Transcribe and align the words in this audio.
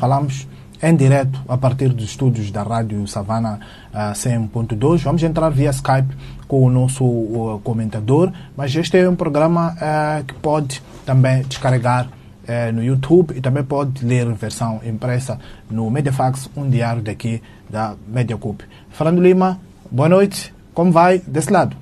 falamos 0.00 0.48
em 0.82 0.96
direto 0.96 1.38
a 1.46 1.58
partir 1.58 1.90
dos 1.90 2.06
estúdios 2.06 2.50
da 2.50 2.62
Rádio 2.62 3.06
Savana 3.06 3.60
uh, 3.92 4.12
100.2. 4.14 5.02
Vamos 5.02 5.22
entrar 5.22 5.50
via 5.50 5.68
Skype 5.68 6.08
com 6.48 6.64
o 6.64 6.70
nosso 6.70 7.04
uh, 7.04 7.60
comentador, 7.62 8.32
mas 8.56 8.74
este 8.74 8.96
é 8.96 9.06
um 9.06 9.14
programa 9.14 9.74
uh, 9.74 10.24
que 10.24 10.32
pode 10.34 10.82
também 11.04 11.42
descarregar 11.42 12.06
uh, 12.06 12.72
no 12.72 12.82
YouTube 12.82 13.36
e 13.36 13.42
também 13.42 13.62
pode 13.62 14.02
ler 14.02 14.26
em 14.26 14.32
versão 14.32 14.80
impressa 14.82 15.38
no 15.70 15.90
Mediafax, 15.90 16.48
um 16.56 16.68
diário 16.68 17.02
daqui 17.02 17.42
da 17.68 17.94
Mediacup. 18.08 18.64
Fernando 18.88 19.20
Lima, 19.20 19.60
boa 19.90 20.08
noite. 20.08 20.54
Como 20.72 20.90
vai 20.90 21.18
desse 21.18 21.52
lado? 21.52 21.76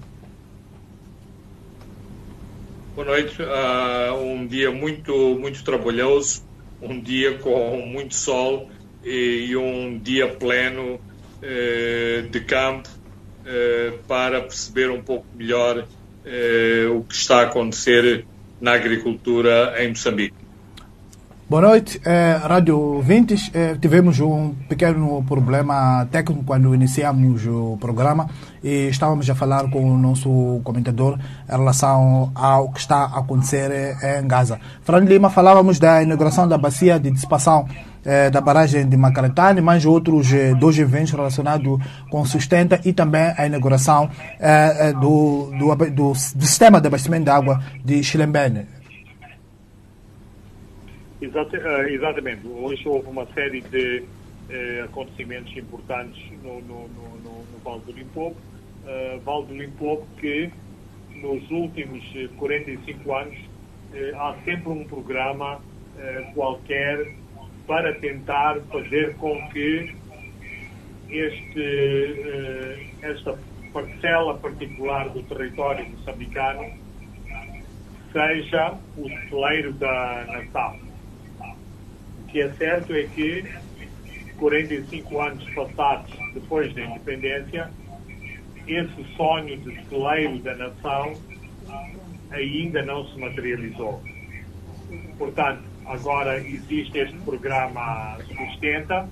Boa 2.96 3.06
noite. 3.06 3.40
Uh, 3.40 4.24
um 4.24 4.44
dia 4.44 4.72
muito, 4.72 5.12
muito 5.38 5.62
trabalhoso, 5.62 6.42
um 6.80 7.00
dia 7.00 7.38
com 7.38 7.76
muito 7.86 8.14
sol 8.14 8.70
e, 9.04 9.56
um 9.56 9.98
dia 9.98 10.28
pleno 10.28 10.94
uh, 10.94 12.28
de 12.28 12.40
campo 12.40 12.88
uh, 12.88 13.98
para 14.06 14.40
perceber 14.42 14.90
um 14.90 15.02
pouco 15.02 15.26
melhor 15.34 15.86
o 16.94 17.04
que 17.04 17.14
está 17.14 17.38
a 17.38 17.42
acontecer 17.44 18.26
na 18.60 18.74
agricultura 18.74 19.82
em 19.82 19.88
Moçambique. 19.88 20.47
Boa 21.48 21.62
noite, 21.62 21.98
é, 22.04 22.38
Rádio 22.42 23.00
20. 23.00 23.52
É, 23.54 23.74
tivemos 23.76 24.20
um 24.20 24.52
pequeno 24.68 25.24
problema 25.26 26.06
técnico 26.10 26.44
quando 26.44 26.74
iniciamos 26.74 27.46
o 27.46 27.78
programa 27.80 28.28
e 28.62 28.88
estávamos 28.88 29.30
a 29.30 29.34
falar 29.34 29.70
com 29.70 29.82
o 29.82 29.96
nosso 29.96 30.60
comentador 30.62 31.18
em 31.48 31.50
relação 31.50 32.30
ao 32.34 32.70
que 32.70 32.80
está 32.80 32.98
a 32.98 33.20
acontecer 33.20 33.96
em 34.20 34.28
Gaza. 34.28 34.60
Fernando 34.82 35.08
Lima, 35.08 35.30
falávamos 35.30 35.78
da 35.78 36.02
inauguração 36.02 36.46
da 36.46 36.58
bacia 36.58 37.00
de 37.00 37.10
dissipação 37.10 37.66
é, 38.04 38.28
da 38.28 38.42
barragem 38.42 38.86
de 38.86 38.96
Macaretane, 38.98 39.62
mais 39.62 39.86
outros 39.86 40.30
é, 40.30 40.54
dois 40.54 40.78
eventos 40.78 41.12
relacionados 41.12 41.78
com 42.10 42.26
sustenta 42.26 42.78
e 42.84 42.92
também 42.92 43.32
a 43.38 43.46
inauguração 43.46 44.10
é, 44.38 44.92
do, 44.92 45.50
do, 45.58 45.74
do, 45.74 46.12
do 46.12 46.14
sistema 46.14 46.78
de 46.78 46.88
abastecimento 46.88 47.24
de 47.24 47.30
água 47.30 47.58
de 47.82 48.04
Chilembene. 48.04 48.77
Exata, 51.20 51.58
uh, 51.58 51.88
exatamente. 51.88 52.46
Hoje 52.46 52.88
houve 52.88 53.08
uma 53.08 53.26
série 53.34 53.60
de 53.60 54.02
uh, 54.02 54.84
acontecimentos 54.84 55.54
importantes 55.56 56.22
no, 56.44 56.60
no, 56.60 56.88
no, 56.88 57.18
no, 57.24 57.58
Vale 57.64 57.80
do 57.86 57.92
Limpopo. 57.92 58.36
Uh, 58.84 59.18
vale 59.20 59.46
do 59.46 59.54
Limpopo 59.54 60.06
que 60.20 60.48
nos 61.16 61.50
últimos 61.50 62.04
45 62.36 63.12
anos 63.12 63.36
há 64.16 64.36
sempre 64.44 64.68
um 64.68 64.84
programa 64.84 65.60
qualquer 66.34 67.12
para 67.66 67.92
tentar 67.94 68.60
fazer 68.70 69.16
com 69.16 69.36
que 69.48 69.92
este, 71.10 72.76
esta 73.02 73.36
parcela 73.72 74.38
particular 74.38 75.08
do 75.08 75.22
território 75.24 75.88
moçambicano 75.90 76.70
seja 78.12 78.78
o 78.96 79.08
celeiro 79.28 79.72
da 79.72 80.24
nação 80.28 80.87
que 82.28 82.40
é 82.40 82.50
certo 82.52 82.94
é 82.94 83.04
que 83.04 83.44
45 84.38 85.20
anos 85.20 85.44
passados 85.54 86.12
depois 86.34 86.72
da 86.74 86.82
independência, 86.82 87.70
esse 88.66 89.04
sonho 89.16 89.56
de 89.58 89.84
celeiro 89.88 90.38
da 90.38 90.54
nação 90.54 91.14
ainda 92.30 92.82
não 92.82 93.06
se 93.08 93.18
materializou. 93.18 94.02
Portanto, 95.18 95.62
agora 95.86 96.38
existe 96.38 96.98
este 96.98 97.16
programa 97.18 98.18
Sustenta, 98.26 99.08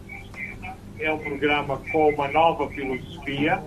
é 0.98 1.12
um 1.12 1.18
programa 1.18 1.78
com 1.90 2.10
uma 2.10 2.28
nova 2.28 2.68
filosofia, 2.70 3.62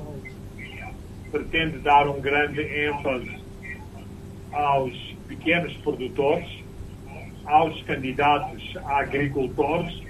pretende 1.32 1.80
dar 1.80 2.08
um 2.08 2.22
grande 2.22 2.62
ênfase 2.62 3.40
aos 4.52 5.16
pequenos 5.28 5.76
produtores, 5.78 6.59
aos 7.50 7.82
candidatos 7.84 8.78
a 8.86 9.00
agricultores 9.00 10.02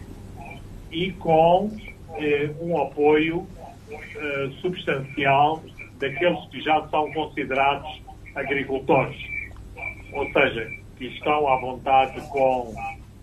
e 0.92 1.12
com 1.14 1.72
eh, 2.18 2.50
um 2.60 2.82
apoio 2.82 3.48
eh, 3.92 4.50
substancial 4.62 5.64
daqueles 6.00 6.46
que 6.50 6.62
já 6.62 6.86
são 6.90 7.12
considerados 7.14 8.02
agricultores, 8.36 9.18
ou 10.14 10.30
seja, 10.32 10.70
que 10.98 11.06
estão 11.06 11.48
à 11.48 11.60
vontade 11.60 12.22
com 12.30 12.74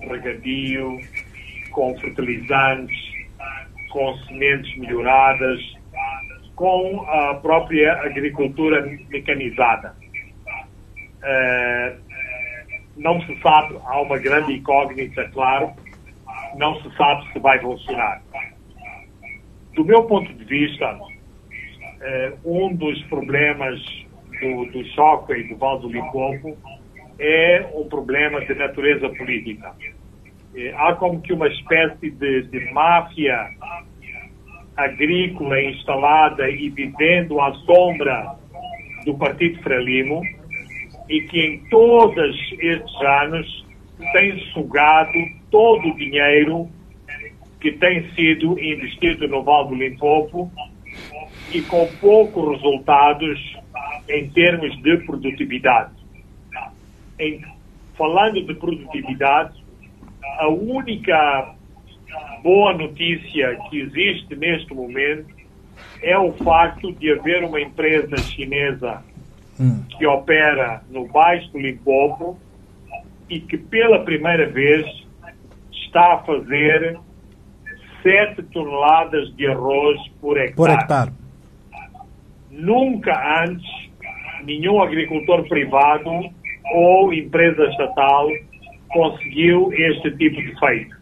regadio, 0.01 0.99
com 1.71 1.99
fertilizantes, 1.99 2.97
com 3.91 4.17
sementes 4.25 4.77
melhoradas, 4.79 5.61
com 6.55 7.03
a 7.03 7.35
própria 7.35 7.93
agricultura 8.03 8.83
mecanizada. 9.11 9.95
Uh, 11.23 12.06
não 12.97 13.21
se 13.23 13.39
sabe, 13.41 13.79
há 13.85 14.01
uma 14.01 14.19
grande 14.19 14.55
incógnita, 14.55 15.29
claro, 15.33 15.73
não 16.57 16.81
se 16.83 16.97
sabe 16.97 17.31
se 17.33 17.39
vai 17.39 17.59
funcionar. 17.61 18.23
Do 19.75 19.85
meu 19.85 20.05
ponto 20.05 20.33
de 20.33 20.45
vista, 20.45 20.99
eh, 22.01 22.33
um 22.45 22.75
dos 22.75 23.03
problemas 23.05 23.81
do, 24.41 24.65
do 24.67 24.85
choque 24.95 25.35
e 25.35 25.49
do 25.49 25.57
Val 25.57 25.79
do 25.79 25.89
Limpopo 25.89 26.57
é 27.19 27.69
um 27.75 27.89
problema 27.89 28.41
de 28.41 28.55
natureza 28.55 29.09
política. 29.11 29.75
Eh, 30.55 30.73
há 30.77 30.95
como 30.95 31.21
que 31.21 31.33
uma 31.33 31.49
espécie 31.49 32.11
de, 32.11 32.43
de 32.43 32.73
máfia 32.73 33.51
agrícola 34.77 35.61
instalada 35.63 36.49
e 36.51 36.69
vivendo 36.71 37.41
à 37.41 37.53
sombra 37.53 38.37
do 39.05 39.17
Partido 39.17 39.63
Frelimo, 39.63 40.23
e 41.09 41.21
que 41.23 41.41
em 41.41 41.59
todos 41.69 42.37
estes 42.59 43.01
anos 43.03 43.67
tem 44.13 44.39
sugado 44.53 45.13
todo 45.51 45.89
o 45.89 45.97
dinheiro 45.97 46.69
que 47.61 47.73
tem 47.73 48.09
sido 48.13 48.59
investido 48.59 49.27
no 49.29 49.43
Val 49.43 49.67
do 49.67 49.75
Limpopo 49.75 50.51
e 51.53 51.63
com 51.63 51.87
poucos 52.01 52.57
resultados 52.57 53.57
em 54.09 54.29
termos 54.31 54.77
de 54.83 54.97
produtividade. 54.99 55.95
Em, 57.19 57.41
falando 57.97 58.45
de 58.45 58.55
produtividade, 58.55 59.65
a 60.39 60.49
única 60.49 61.55
boa 62.43 62.75
notícia 62.75 63.57
que 63.69 63.81
existe 63.81 64.37
neste 64.37 64.73
momento 64.75 65.35
é 66.03 66.17
o 66.19 66.33
facto 66.33 66.93
de 66.93 67.13
haver 67.13 67.45
uma 67.45 67.61
empresa 67.61 68.17
chinesa 68.19 69.03
hum. 69.61 69.83
que 69.99 70.07
opera 70.07 70.83
no 70.91 71.07
Baixo 71.07 71.57
Limpopo 71.59 72.39
e 73.29 73.41
que 73.41 73.57
pela 73.57 74.05
primeira 74.05 74.49
vez 74.49 74.87
está 75.73 76.15
a 76.15 76.19
fazer 76.19 76.99
7 78.03 78.43
toneladas 78.53 79.35
de 79.35 79.47
arroz 79.47 79.99
por 80.21 80.39
hectare. 80.39 80.55
Por 80.55 80.71
hectare. 80.71 81.13
Nunca 82.51 83.43
antes 83.43 83.67
nenhum 84.45 84.81
agricultor 84.81 85.47
privado 85.49 86.11
ou 86.73 87.13
empresa 87.13 87.65
estatal 87.65 88.29
conseguiu 88.89 89.73
este 89.73 90.11
tipo 90.13 90.41
de 90.41 90.59
feito. 90.59 90.97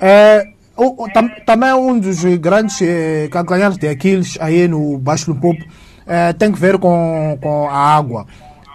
É, 0.00 0.53
o, 0.76 1.04
o, 1.04 1.12
tam, 1.12 1.28
também 1.46 1.72
um 1.72 1.98
dos 1.98 2.24
grandes 2.38 2.80
eh, 2.82 3.28
calcanhares 3.30 3.78
de 3.78 3.88
Aquiles 3.88 4.38
aí 4.40 4.66
no 4.66 4.98
Baixo 4.98 5.32
Limpopo 5.32 5.64
eh, 6.06 6.32
tem 6.32 6.52
que 6.52 6.58
ver 6.58 6.78
com, 6.78 7.38
com 7.40 7.68
a 7.68 7.96
água. 7.96 8.26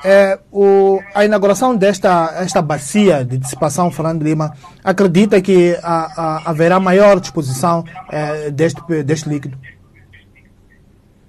É, 0.03 0.39
o, 0.49 1.01
a 1.13 1.25
inauguração 1.25 1.75
desta 1.75 2.33
esta 2.41 2.61
bacia 2.61 3.25
de 3.25 3.37
dissipação 3.37 3.91
Fernando 3.91 4.23
Lima 4.23 4.53
acredita 4.81 5.41
que 5.41 5.75
a, 5.83 6.37
a, 6.45 6.49
haverá 6.49 6.79
maior 6.79 7.19
disposição 7.19 7.83
é, 8.09 8.49
deste, 8.49 8.81
deste 9.03 9.27
líquido? 9.27 9.57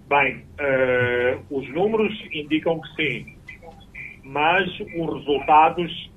Bem, 0.09 0.45
uh, 0.61 1.41
os 1.51 1.69
números 1.75 2.13
indicam 2.33 2.81
que 2.81 2.89
sim, 2.95 3.37
mas 4.25 4.69
os 4.71 5.19
resultados 5.19 6.11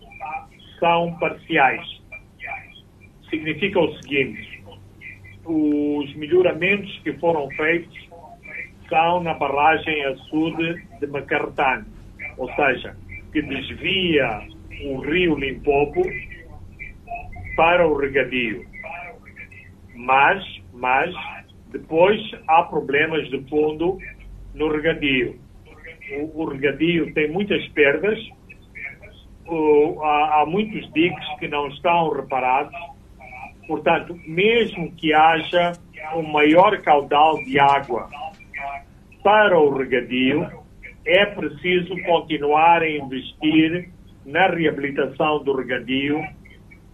são 0.80 1.16
parciais 1.20 2.03
significa 3.34 3.80
o 3.80 3.94
seguinte: 3.96 4.64
os 5.46 6.16
melhoramentos 6.16 7.00
que 7.04 7.14
foram 7.14 7.50
feitos 7.52 8.10
são 8.88 9.24
na 9.24 9.34
barragem 9.34 10.06
a 10.06 10.16
sul 10.30 10.56
de 10.56 11.08
Macarretane, 11.08 11.86
ou 12.38 12.54
seja, 12.54 12.96
que 13.32 13.42
desvia 13.42 14.48
o 14.86 15.00
rio 15.00 15.36
Limpopo 15.36 16.04
para 17.56 17.88
o 17.88 17.98
regadio. 17.98 18.66
Mas, 19.96 20.44
mas, 20.74 21.14
depois 21.72 22.20
há 22.48 22.64
problemas 22.64 23.28
de 23.30 23.42
fundo 23.50 23.98
no 24.54 24.72
regadio. 24.72 25.40
O, 26.20 26.44
o 26.44 26.46
regadio 26.46 27.12
tem 27.14 27.32
muitas 27.32 27.66
perdas 27.70 28.20
uh, 29.48 30.02
há, 30.04 30.42
há 30.42 30.46
muitos 30.46 30.92
diques 30.94 31.28
que 31.40 31.48
não 31.48 31.68
estão 31.70 32.10
reparados. 32.10 32.74
Portanto, 33.68 34.18
mesmo 34.27 34.92
que 34.94 35.13
haja 35.13 35.74
um 36.15 36.24
maior 36.24 36.81
caudal 36.81 37.38
de 37.44 37.60
água 37.60 38.10
para 39.24 39.57
o 39.57 39.75
regadio, 39.75 40.48
é 41.06 41.25
preciso 41.25 41.95
continuar 42.04 42.81
a 42.81 42.89
investir 42.89 43.89
na 44.25 44.48
reabilitação 44.48 45.44
do 45.44 45.56
regadio 45.56 46.21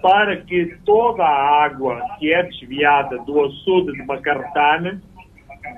para 0.01 0.38
que 0.38 0.77
toda 0.86 1.24
a 1.24 1.63
água 1.66 2.01
que 2.19 2.33
é 2.33 2.44
desviada 2.44 3.18
do 3.19 3.45
açude 3.45 3.94
de 3.94 4.06
Macartane, 4.06 5.00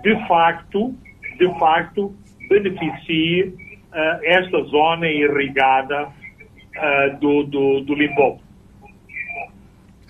de 0.03 0.27
facto, 0.27 0.95
de 1.37 1.59
facto, 1.59 2.15
beneficie 2.47 3.43
uh, 3.43 4.19
esta 4.23 4.61
zona 4.63 5.07
irrigada 5.07 6.07
uh, 6.07 7.19
do, 7.19 7.43
do, 7.43 7.81
do. 7.81 7.95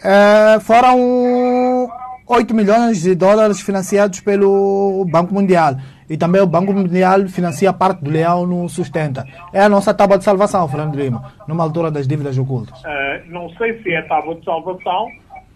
É, 0.04 0.60
foram 0.60 1.90
8 2.28 2.54
milhões 2.56 3.02
de 3.04 3.14
dólares 3.14 3.62
financiados 3.62 4.20
pelo 4.22 5.06
Banco 5.10 5.34
Mundial. 5.34 5.76
E 6.10 6.18
também 6.18 6.42
o 6.42 6.48
Banco 6.48 6.74
Mundial 6.74 7.28
financia 7.28 7.72
parte 7.72 8.04
do 8.04 8.10
leão 8.10 8.46
no 8.46 8.68
sustenta. 8.68 9.26
É 9.54 9.62
a 9.62 9.70
nossa 9.70 9.94
tábua 9.94 10.18
de 10.18 10.24
salvação, 10.24 10.68
Fernando 10.68 10.96
Lima, 10.96 11.34
numa 11.48 11.64
altura 11.64 11.90
das 11.90 12.08
dívidas 12.08 12.38
ocultas. 12.38 12.82
Uh, 12.82 13.30
não 13.32 13.50
sei 13.52 13.82
se 13.82 13.94
é 13.94 14.02
tábua 14.02 14.36
de 14.36 14.44
salvação, 14.44 15.08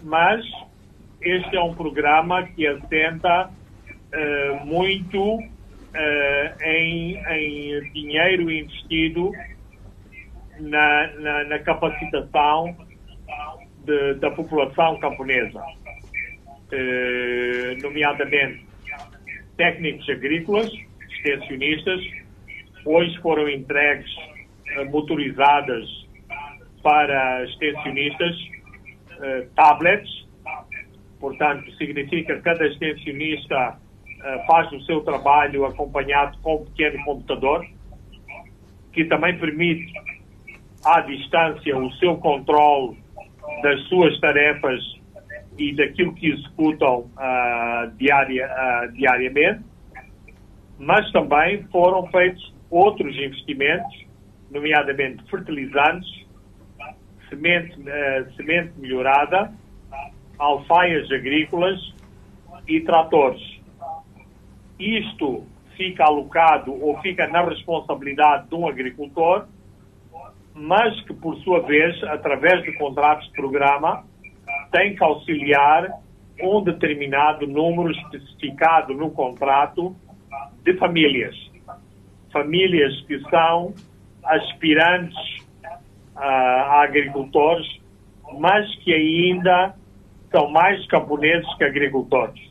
mas 0.04 0.46
este 1.22 1.58
é 1.58 1.62
um 1.62 1.74
programa 1.74 2.44
que 2.44 2.66
assenta 2.68 3.50
uh, 3.50 4.66
muito 4.66 5.20
uh, 5.22 6.64
em, 6.64 7.18
em, 7.18 7.92
dinheiro 7.92 8.50
investido 8.50 9.32
na, 10.60 11.08
na, 11.20 11.44
na 11.46 11.60
capacitação 11.60 12.76
de, 13.86 14.16
da 14.16 14.32
população 14.32 15.00
camponesa, 15.00 15.62
nomeadamente 17.82 18.66
técnicos 19.58 20.08
agrícolas, 20.10 20.72
extensionistas, 21.10 22.02
hoje 22.86 23.18
foram 23.20 23.50
entregues 23.50 24.12
uh, 24.78 24.86
motorizadas 24.92 25.86
para 26.84 27.44
extensionistas, 27.46 28.36
uh, 29.18 29.50
tablets, 29.56 30.28
portanto, 31.20 31.72
significa 31.78 32.36
que 32.36 32.42
cada 32.42 32.68
extensionista 32.68 33.78
uh, 33.78 34.46
faz 34.46 34.72
o 34.72 34.82
seu 34.82 35.02
trabalho 35.02 35.66
acompanhado 35.66 36.38
com 36.40 36.58
um 36.58 36.66
pequeno 36.66 37.04
computador, 37.04 37.66
que 38.94 39.06
também 39.06 39.38
permite 39.38 39.92
à 40.84 41.02
distância 41.02 41.76
o 41.78 41.92
seu 41.94 42.18
controle 42.18 42.98
das 43.66 43.82
suas 43.88 44.20
tarefas 44.20 44.80
e 45.58 45.74
daquilo 45.76 46.14
que 46.14 46.30
executam 46.30 47.10
uh, 47.18 47.90
diaria, 47.98 48.46
uh, 48.46 48.92
diariamente, 48.92 49.66
mas 50.78 51.12
também 51.12 51.64
foram 51.72 52.06
feitos 52.12 52.54
outros 52.70 53.18
investimentos, 53.18 54.06
nomeadamente 54.52 55.24
fertilizantes, 55.32 56.28
semente, 57.28 57.76
uh, 57.80 58.36
semente 58.36 58.72
melhorada, 58.78 59.52
alfaias 60.38 61.12
agrícolas 61.12 61.80
e 62.68 62.82
tratores. 62.82 63.42
Isto 64.78 65.44
fica 65.76 66.04
alocado 66.04 66.72
ou 66.72 67.02
fica 67.02 67.26
na 67.26 67.42
responsabilidade 67.42 68.48
de 68.48 68.54
um 68.54 68.68
agricultor, 68.68 69.48
mas 70.56 71.00
que, 71.02 71.14
por 71.14 71.36
sua 71.40 71.60
vez, 71.62 72.02
através 72.06 72.64
de 72.64 72.72
contratos 72.78 73.28
de 73.28 73.34
programa, 73.34 74.06
tem 74.72 74.96
que 74.96 75.04
auxiliar 75.04 75.90
um 76.42 76.64
determinado 76.64 77.46
número 77.46 77.92
especificado 77.92 78.94
no 78.94 79.12
contrato 79.12 79.94
de 80.64 80.74
famílias. 80.78 81.36
Famílias 82.32 83.02
que 83.02 83.20
são 83.30 83.74
aspirantes 84.24 85.18
uh, 86.16 86.20
a 86.20 86.84
agricultores, 86.84 87.68
mas 88.40 88.74
que 88.78 88.94
ainda 88.94 89.76
são 90.32 90.50
mais 90.50 90.86
camponeses 90.88 91.54
que 91.58 91.66
agricultores. 91.66 92.42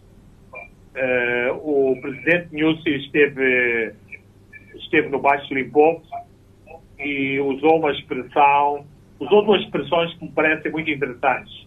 Uh, 0.94 1.92
o 1.92 2.00
presidente 2.00 2.48
Nussi 2.52 2.90
esteve, 2.90 3.94
esteve 4.76 5.08
no 5.08 5.20
Baixo 5.20 5.52
Limpopo 5.52 6.06
e 7.04 7.40
usou 7.40 7.78
uma 7.78 7.92
expressão, 7.92 8.84
usou 9.20 9.44
duas 9.44 9.62
expressões 9.62 10.12
que 10.14 10.24
me 10.24 10.32
parecem 10.32 10.72
muito 10.72 10.90
interessantes 10.90 11.64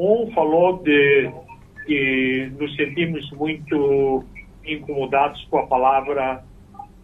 um 0.00 0.30
falou 0.32 0.82
de 0.82 1.30
que 1.84 2.52
nos 2.58 2.74
sentimos 2.74 3.30
muito 3.32 4.24
incomodados 4.64 5.44
com 5.50 5.58
a 5.58 5.66
palavra 5.66 6.42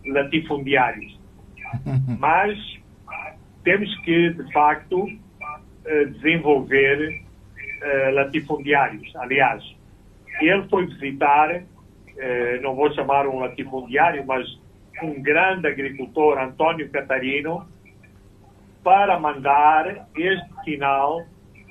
latifundiários. 0.07 1.19
Mas 2.19 2.59
temos 3.65 3.95
que, 4.01 4.31
de 4.31 4.53
facto, 4.53 5.09
eh, 5.85 6.05
desenvolver 6.07 7.23
eh, 7.83 8.11
latifundiários. 8.13 9.15
Aliás, 9.17 9.63
ele 10.41 10.63
foi 10.69 10.87
visitar, 10.87 11.63
eh, 12.17 12.61
não 12.63 12.75
vou 12.77 12.93
chamar 12.95 13.27
um 13.27 13.41
latifundiário, 13.41 14.25
mas 14.25 14.47
um 15.03 15.21
grande 15.23 15.67
agricultor, 15.67 16.39
Antônio 16.39 16.91
Catarino, 16.91 17.67
para 18.83 19.19
mandar 19.19 20.09
este 20.17 20.65
sinal 20.65 21.25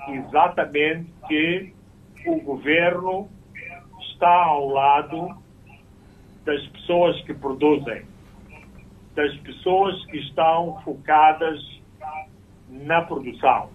exatamente 0.07 1.10
que 1.27 1.74
o 2.25 2.39
governo 2.42 3.30
está 4.01 4.44
ao 4.44 4.68
lado 4.69 5.36
das 6.44 6.66
pessoas 6.68 7.19
que 7.22 7.33
produzem, 7.33 8.06
das 9.16 9.36
pessoas 9.38 10.06
que 10.06 10.18
estão 10.18 10.80
focadas 10.83 11.60
na 12.69 13.01
produção. 13.01 13.69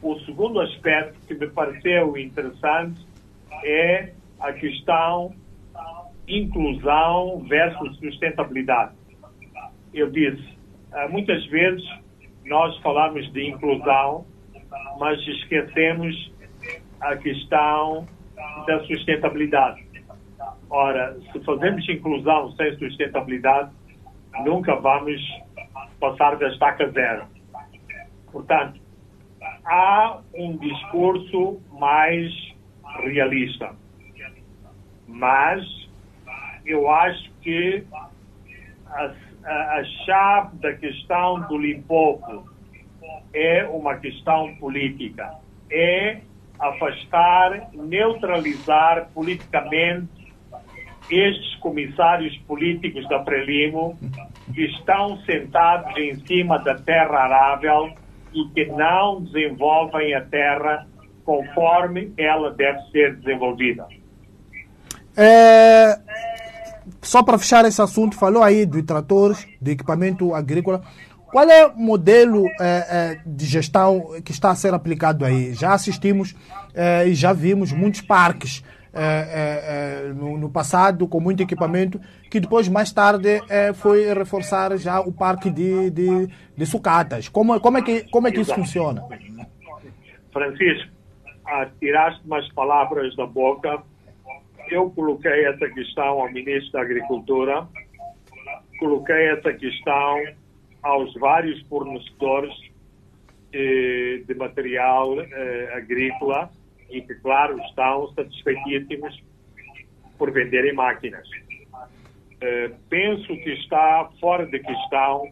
O 0.00 0.18
segundo 0.20 0.60
aspecto 0.60 1.18
que 1.26 1.34
me 1.34 1.48
pareceu 1.48 2.16
interessante 2.16 3.04
é 3.64 4.12
a 4.40 4.52
questão 4.52 5.34
inclusão 6.28 7.40
versus 7.48 7.96
sustentabilidade. 7.98 8.92
Eu 9.92 10.10
disse, 10.10 10.56
eh, 10.92 11.08
muitas 11.08 11.44
vezes 11.46 11.84
nós 12.44 12.76
falamos 12.78 13.30
de 13.32 13.48
inclusão 13.48 14.24
mas 14.98 15.18
esquecemos 15.26 16.32
a 17.00 17.16
questão 17.16 18.06
da 18.66 18.80
sustentabilidade. 18.84 19.86
Ora, 20.70 21.16
se 21.32 21.40
fazemos 21.44 21.88
inclusão 21.88 22.52
sem 22.52 22.76
sustentabilidade, 22.76 23.70
nunca 24.44 24.74
vamos 24.76 25.20
passar 25.98 26.36
da 26.36 26.48
estaca 26.48 26.90
zero. 26.90 27.26
Portanto, 28.30 28.80
há 29.64 30.20
um 30.34 30.56
discurso 30.58 31.60
mais 31.78 32.32
realista. 33.04 33.74
Mas 35.06 35.64
eu 36.68 36.90
acho 36.90 37.30
que 37.40 37.82
a, 38.86 39.10
a, 39.44 39.78
a 39.78 39.84
chave 40.04 40.56
da 40.58 40.74
questão 40.74 41.40
do 41.48 41.56
Limpopo 41.56 42.46
é 43.32 43.64
uma 43.64 43.96
questão 43.96 44.54
política. 44.56 45.34
É 45.70 46.20
afastar, 46.58 47.70
neutralizar 47.72 49.08
politicamente 49.14 50.08
estes 51.10 51.54
comissários 51.56 52.36
políticos 52.46 53.08
da 53.08 53.20
Prelimo 53.20 53.98
que 54.52 54.64
estão 54.64 55.18
sentados 55.22 55.96
em 55.96 56.14
cima 56.26 56.58
da 56.58 56.74
terra 56.74 57.20
arável 57.20 57.90
e 58.34 58.44
que 58.48 58.66
não 58.66 59.22
desenvolvem 59.22 60.14
a 60.14 60.20
terra 60.22 60.86
conforme 61.24 62.12
ela 62.18 62.50
deve 62.50 62.80
ser 62.90 63.16
desenvolvida. 63.16 63.86
É, 65.16 65.98
só 67.02 67.22
para 67.22 67.38
fechar 67.38 67.64
esse 67.64 67.80
assunto, 67.80 68.16
falou 68.16 68.42
aí 68.42 68.66
de 68.66 68.82
tratores, 68.82 69.46
de 69.60 69.72
equipamento 69.72 70.34
agrícola. 70.34 70.82
Qual 71.30 71.48
é 71.48 71.66
o 71.66 71.76
modelo 71.76 72.46
é, 72.58 72.60
é, 72.60 73.20
de 73.26 73.44
gestão 73.44 74.20
que 74.24 74.32
está 74.32 74.50
a 74.50 74.54
ser 74.54 74.72
aplicado 74.72 75.24
aí? 75.24 75.52
Já 75.52 75.74
assistimos 75.74 76.34
é, 76.74 77.06
e 77.06 77.14
já 77.14 77.32
vimos 77.32 77.72
muitos 77.72 78.00
parques 78.00 78.64
no, 80.16 80.36
no, 80.38 80.50
passado 80.50 81.06
com 81.06 81.20
muito 81.20 81.40
equipamento 81.40 82.00
que 82.28 82.40
depois, 82.40 82.66
mais 82.68 82.90
tarde, 82.90 83.40
foi 83.74 84.12
reforçar 84.12 84.76
já 84.76 84.98
o 84.98 85.12
parque 85.12 85.50
de, 85.50 85.88
de, 85.90 86.28
de 86.56 86.66
sucatas. 86.66 87.28
Como, 87.28 87.60
como, 87.60 87.78
é 87.78 87.82
que, 87.82 88.10
como 88.10 88.26
é 88.26 88.32
que 88.32 88.40
isso 88.40 88.52
funciona? 88.52 89.04
Francisco, 90.32 90.90
tiraste 91.78 92.20
umas 92.26 92.50
palavras 92.52 93.14
da 93.14 93.26
boca. 93.26 93.82
Eu 94.70 94.90
coloquei 94.90 95.46
essa 95.46 95.68
questão 95.70 96.20
ao 96.20 96.30
Ministro 96.30 96.72
da 96.72 96.82
Agricultura, 96.82 97.66
coloquei 98.78 99.28
essa 99.30 99.52
questão 99.52 100.22
aos 100.82 101.12
vários 101.14 101.60
fornecedores 101.68 102.54
eh, 103.52 104.22
de 104.26 104.34
material 104.34 105.20
eh, 105.20 105.72
agrícola 105.74 106.50
e 106.90 107.00
que, 107.00 107.14
claro, 107.16 107.58
estão 107.60 108.12
satisfeitíssimos 108.14 109.22
por 110.18 110.30
venderem 110.30 110.74
máquinas. 110.74 111.26
Eh, 112.40 112.70
penso 112.88 113.26
que 113.26 113.50
está 113.54 114.10
fora 114.20 114.46
de 114.46 114.58
questão 114.58 115.30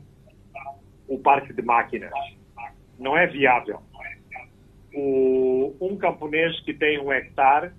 o 1.08 1.18
parque 1.18 1.52
de 1.52 1.62
máquinas. 1.62 2.12
Não 2.98 3.16
é 3.16 3.26
viável. 3.26 3.80
O, 4.94 5.76
um 5.80 5.96
camponês 5.96 6.58
que 6.60 6.72
tem 6.72 6.98
um 6.98 7.12
hectare, 7.12 7.70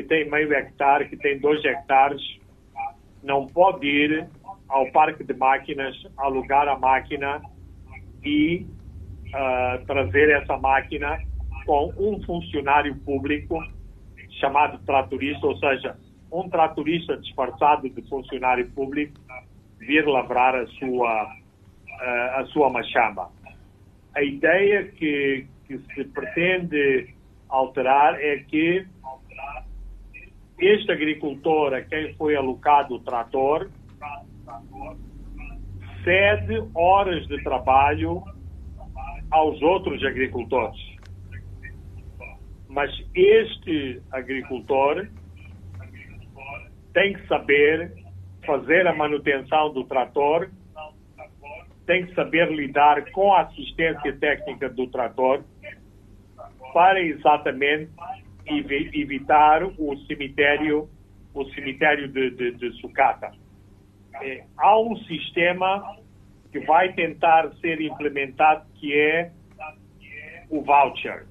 que 0.00 0.08
tem 0.08 0.30
meio 0.30 0.52
hectare, 0.52 1.08
que 1.08 1.16
tem 1.16 1.38
dois 1.38 1.62
hectares, 1.64 2.22
não 3.22 3.46
pode 3.46 3.86
ir 3.86 4.26
ao 4.68 4.90
parque 4.92 5.22
de 5.22 5.34
máquinas, 5.34 5.94
alugar 6.16 6.66
a 6.68 6.78
máquina 6.78 7.42
e 8.24 8.66
uh, 9.26 9.84
trazer 9.84 10.30
essa 10.30 10.56
máquina 10.56 11.18
com 11.66 11.92
um 11.98 12.22
funcionário 12.22 12.96
público 13.00 13.58
chamado 14.40 14.78
tratorista, 14.86 15.46
ou 15.46 15.56
seja, 15.58 15.98
um 16.32 16.48
tratorista 16.48 17.16
disfarçado 17.18 17.90
de 17.90 18.02
funcionário 18.08 18.70
público 18.70 19.20
vir 19.78 20.06
lavrar 20.06 20.54
a 20.54 20.66
sua, 20.66 21.24
uh, 21.24 22.40
a 22.40 22.46
sua 22.52 22.70
machamba. 22.70 23.28
A 24.14 24.22
ideia 24.22 24.84
que, 24.84 25.46
que 25.66 25.78
se 25.94 26.04
pretende 26.04 27.14
alterar 27.50 28.18
é 28.18 28.38
que 28.38 28.86
este 30.60 30.92
agricultor 30.92 31.74
a 31.74 31.82
quem 31.82 32.14
foi 32.14 32.36
alocado 32.36 32.94
o 32.94 33.00
trator 33.00 33.70
cede 36.04 36.62
horas 36.74 37.26
de 37.26 37.42
trabalho 37.42 38.22
aos 39.30 39.60
outros 39.62 40.02
agricultores. 40.04 40.78
Mas 42.68 42.90
este 43.14 44.00
agricultor 44.10 45.08
tem 46.92 47.14
que 47.14 47.26
saber 47.26 47.92
fazer 48.46 48.86
a 48.86 48.94
manutenção 48.94 49.72
do 49.72 49.84
trator, 49.84 50.50
tem 51.86 52.06
que 52.06 52.14
saber 52.14 52.50
lidar 52.50 53.10
com 53.10 53.32
a 53.32 53.42
assistência 53.42 54.16
técnica 54.16 54.68
do 54.68 54.86
trator 54.88 55.42
para 56.72 57.00
exatamente 57.00 57.90
evitar 58.46 59.64
o 59.64 59.96
cemitério, 60.06 60.88
o 61.34 61.44
cemitério 61.50 62.08
de, 62.08 62.30
de, 62.30 62.52
de 62.52 62.72
sucata. 62.80 63.32
É, 64.22 64.44
há 64.56 64.78
um 64.78 64.96
sistema 65.04 65.98
que 66.50 66.60
vai 66.60 66.92
tentar 66.92 67.50
ser 67.60 67.80
implementado 67.80 68.66
que 68.74 68.94
é 68.94 69.32
o 70.48 70.62
voucher. 70.62 71.26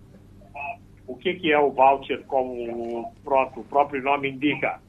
O 1.06 1.16
que, 1.16 1.34
que 1.36 1.52
é 1.52 1.60
o 1.60 1.72
voucher, 1.72 2.24
como 2.26 3.02
o 3.02 3.14
próprio, 3.24 3.62
o 3.64 3.66
próprio 3.66 4.02
nome 4.02 4.30
indica? 4.30 4.80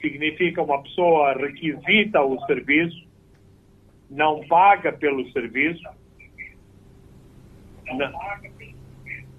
Significa 0.00 0.62
uma 0.62 0.82
pessoa 0.82 1.32
requisita 1.32 2.22
o 2.22 2.38
serviço, 2.46 3.06
não 4.10 4.46
paga 4.46 4.92
pelo 4.92 5.30
serviço, 5.32 5.82
não, 7.86 8.12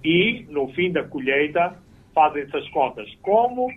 e 0.04 0.44
no 0.50 0.68
fim 0.74 0.92
da 0.92 1.02
colheita 1.02 1.76
fazem 2.14 2.42
essas 2.42 2.68
contas. 2.70 3.12
Como 3.22 3.68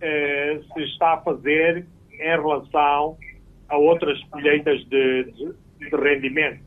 eh, 0.00 0.60
se 0.72 0.82
está 0.84 1.14
a 1.14 1.16
fazer 1.18 1.86
em 2.12 2.18
relação 2.18 3.16
a 3.68 3.76
outras 3.76 4.22
colheitas 4.24 4.84
de, 4.86 5.24
de, 5.24 5.54
de, 5.78 5.96
rendimento, 5.96 6.62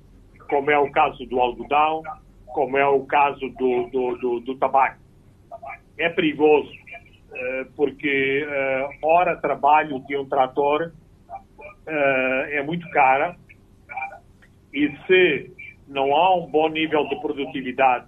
como 0.50 0.72
é 0.72 0.77
o 0.77 0.91
caso 0.91 1.25
do 1.25 1.39
algodão, 1.39 2.01
como 2.46 2.77
é 2.77 2.88
o 2.88 3.05
caso 3.05 3.50
do, 3.50 3.89
do, 3.89 4.17
do, 4.17 4.39
do 4.39 4.55
tabaco. 4.55 5.00
É 5.98 6.10
perigoso, 6.10 6.72
eh, 7.34 7.65
porque 7.75 8.46
eh, 8.48 8.89
hora 9.03 9.36
trabalho 9.38 10.00
de 10.01 10.15
um 10.17 10.25
trator 10.27 10.91
é 11.88 12.63
muito 12.63 12.89
cara 12.89 13.36
e 14.74 14.91
se 15.05 15.51
não 15.88 16.15
há 16.15 16.36
um 16.36 16.48
bom 16.48 16.67
nível 16.67 17.08
de 17.08 17.15
produtividade, 17.22 18.08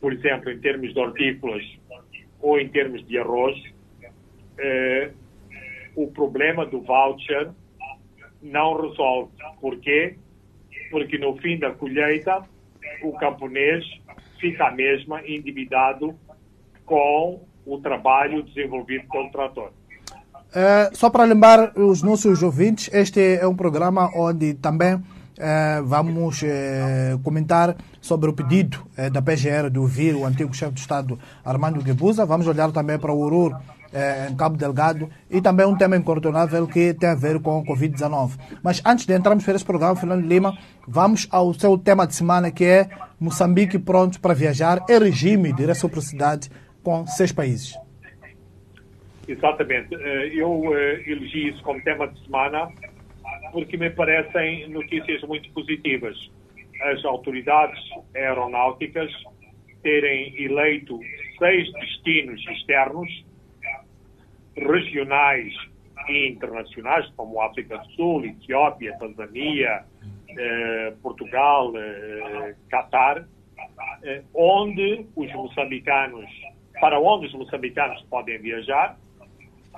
por 0.00 0.12
exemplo, 0.12 0.50
em 0.50 0.60
termos 0.60 0.92
de 0.92 1.00
hortícolas 1.00 1.62
ou 2.44 2.60
em 2.60 2.68
termos 2.68 3.02
de 3.06 3.18
arroz, 3.18 3.56
eh, 4.58 5.10
o 5.96 6.08
problema 6.08 6.66
do 6.66 6.82
voucher 6.82 7.50
não 8.42 8.82
resolve. 8.82 9.32
Por 9.62 9.78
quê? 9.80 10.18
Porque 10.90 11.16
no 11.16 11.38
fim 11.38 11.58
da 11.58 11.70
colheita, 11.70 12.42
o 13.02 13.14
camponês 13.14 13.82
fica 14.38 14.70
mesmo 14.72 15.16
endividado 15.20 16.14
com 16.84 17.40
o 17.64 17.78
trabalho 17.78 18.42
desenvolvido 18.42 19.08
pelo 19.08 19.30
trator. 19.30 19.70
É, 20.54 20.90
só 20.92 21.08
para 21.08 21.24
lembrar 21.24 21.72
os 21.78 22.02
nossos 22.02 22.42
ouvintes, 22.42 22.92
este 22.92 23.38
é 23.40 23.46
um 23.46 23.56
programa 23.56 24.10
onde 24.14 24.52
também 24.52 24.88
é, 24.88 25.00
vamos 25.84 26.42
é, 26.42 27.16
comentar 27.22 27.76
sobre 28.00 28.30
o 28.30 28.32
pedido 28.32 28.78
é, 28.96 29.10
da 29.10 29.20
PGR 29.20 29.70
de 29.70 29.78
ouvir 29.78 30.14
o 30.14 30.24
antigo 30.24 30.54
chefe 30.54 30.72
de 30.72 30.80
Estado 30.80 31.18
Armando 31.44 31.82
Guebuza. 31.82 32.24
Vamos 32.24 32.46
olhar 32.46 32.70
também 32.70 32.98
para 32.98 33.12
o 33.12 33.18
Urur 33.18 33.56
em 34.28 34.34
Cabo 34.34 34.56
Delgado 34.56 35.08
e 35.30 35.40
também 35.40 35.64
um 35.64 35.76
tema 35.76 35.96
incontornável 35.96 36.66
que 36.66 36.92
tem 36.94 37.10
a 37.10 37.14
ver 37.14 37.40
com 37.40 37.60
o 37.60 37.64
Covid-19. 37.64 38.32
Mas 38.60 38.82
antes 38.84 39.06
de 39.06 39.14
entrarmos 39.14 39.44
para 39.44 39.54
esse 39.54 39.64
programa, 39.64 39.94
Fernando 39.94 40.26
Lima, 40.26 40.58
vamos 40.86 41.28
ao 41.30 41.54
seu 41.54 41.78
tema 41.78 42.04
de 42.04 42.14
semana 42.14 42.50
que 42.50 42.64
é 42.64 42.88
Moçambique 43.20 43.78
pronto 43.78 44.20
para 44.20 44.34
viajar 44.34 44.84
em 44.88 44.98
regime 44.98 45.52
de 45.52 45.64
reciprocidade 45.64 46.50
com 46.82 47.06
seis 47.06 47.30
países. 47.30 47.78
Exatamente. 49.28 49.94
Eu 49.94 50.72
elegi 51.06 51.50
isso 51.50 51.62
como 51.62 51.80
tema 51.82 52.08
de 52.08 52.20
semana 52.24 52.68
porque 53.54 53.76
me 53.76 53.88
parecem 53.88 54.68
notícias 54.68 55.22
muito 55.22 55.48
positivas. 55.52 56.18
As 56.82 57.04
autoridades 57.04 57.78
aeronáuticas 58.12 59.12
terem 59.80 60.34
eleito 60.42 60.98
seis 61.38 61.72
destinos 61.74 62.44
externos, 62.48 63.24
regionais 64.56 65.54
e 66.08 66.26
internacionais, 66.30 67.08
como 67.16 67.40
África 67.40 67.78
do 67.78 67.86
Sul, 67.92 68.24
Etiópia, 68.24 68.98
Tanzânia, 68.98 69.84
eh, 70.36 70.92
Portugal, 71.00 71.72
eh, 71.76 72.56
Catar, 72.68 73.24
eh, 74.02 74.22
onde 74.34 75.06
os 75.14 75.32
moçambicanos, 75.32 76.28
para 76.80 76.98
onde 76.98 77.28
os 77.28 77.34
moçambicanos 77.34 78.02
podem 78.10 78.36
viajar 78.38 78.98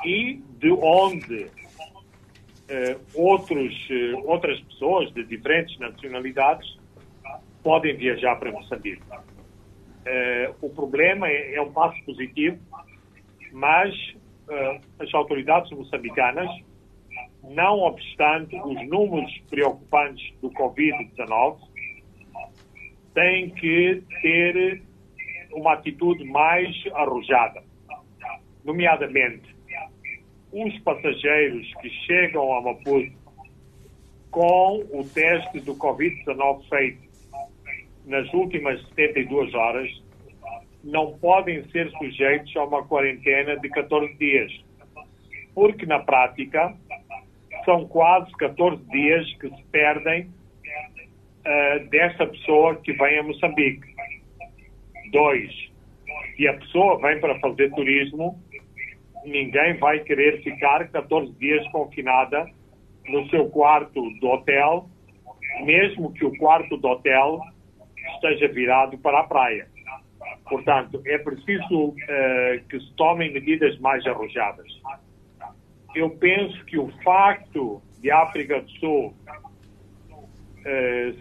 e 0.03 0.41
de 0.59 0.71
onde 0.71 1.51
outros, 3.15 3.89
eh, 3.91 4.13
outras 4.25 4.61
pessoas 4.61 5.13
de 5.13 5.25
diferentes 5.25 5.79
nacionalidades 5.79 6.77
podem 7.63 7.97
viajar 7.97 8.37
para 8.37 8.51
Moçambique. 8.51 9.03
Eh, 10.05 10.53
o 10.61 10.71
problema 10.71 11.29
é, 11.29 11.55
é, 11.55 11.63
um 11.63 11.73
passo 11.73 11.97
positivo, 12.05 12.59
mas 13.53 13.95
eh, 14.49 14.81
as 14.99 15.15
autoridades 15.15 15.71
moçambicanas, 15.71 16.51
não 17.43 17.81
obstante 17.81 18.57
os 18.57 18.89
números 18.89 19.33
preocupantes 19.49 20.33
do 20.41 20.51
Covid-19, 20.51 21.59
têm 23.15 23.51
que 23.51 24.03
ter 24.23 24.83
uma 25.53 25.75
atitude 25.75 26.25
mais 26.25 26.69
arrojada, 26.93 27.63
nomeadamente 28.65 29.56
os 30.65 30.79
passageiros 30.79 31.71
que 31.83 31.91
chegam 32.07 32.51
a 32.57 32.63
Maputo 32.63 33.13
com 34.31 34.85
o 34.91 35.05
teste 35.13 35.61
do 35.61 35.75
Covid-19 35.75 36.69
feito 36.69 37.07
nas 38.07 38.33
últimas 38.33 38.81
72 38.89 39.53
horas 39.53 39.91
não 40.83 41.19
podem 41.19 41.63
ser 41.71 41.91
sujeitos 41.91 42.57
a 42.57 42.65
uma 42.65 42.87
quarentena 42.87 43.59
de 43.59 43.69
14 43.69 44.15
dias, 44.15 44.53
porque 45.55 45.85
na 45.85 45.99
prática 45.99 46.75
são 47.65 47.87
quase 47.89 48.31
14 48.33 48.83
dias 48.91 49.31
que 49.39 49.51
se 49.51 49.63
perdem 49.71 50.23
uh, 50.23 51.89
desta 51.91 52.27
pessoa 52.27 52.77
que 52.77 52.93
vem 52.93 53.19
a 53.19 53.23
Moçambique. 53.25 53.95
Dois, 55.11 55.53
se 56.37 56.47
a 56.47 56.55
pessoa 56.55 57.01
vem 57.01 57.21
para 57.21 57.39
fazer 57.41 57.71
turismo, 57.75 58.41
ninguém 59.27 59.77
vai 59.79 60.01
querer 60.01 60.43
ficar 60.43 60.89
14 60.89 61.33
dias 61.33 61.67
confinada 61.69 62.47
no 63.09 63.29
seu 63.29 63.49
quarto 63.49 64.03
do 64.21 64.29
hotel, 64.29 64.89
mesmo 65.65 66.13
que 66.13 66.25
o 66.25 66.37
quarto 66.39 66.77
do 66.77 66.89
hotel 66.89 67.41
esteja 68.15 68.49
virado 68.49 68.99
para 68.99 69.21
a 69.21 69.25
praia. 69.25 69.69
Portanto, 70.49 71.03
é 71.05 71.19
preciso 71.19 71.89
uh, 71.89 71.95
que 72.69 72.79
se 72.79 72.93
tomem 72.95 73.33
medidas 73.33 73.79
mais 73.79 74.07
arrojadas. 74.07 74.67
Eu 75.95 76.11
penso 76.11 76.65
que 76.67 76.79
o 76.79 76.89
facto 77.03 77.83
de 78.01 78.11
África 78.11 78.61
do 78.61 78.71
Sul 78.73 79.15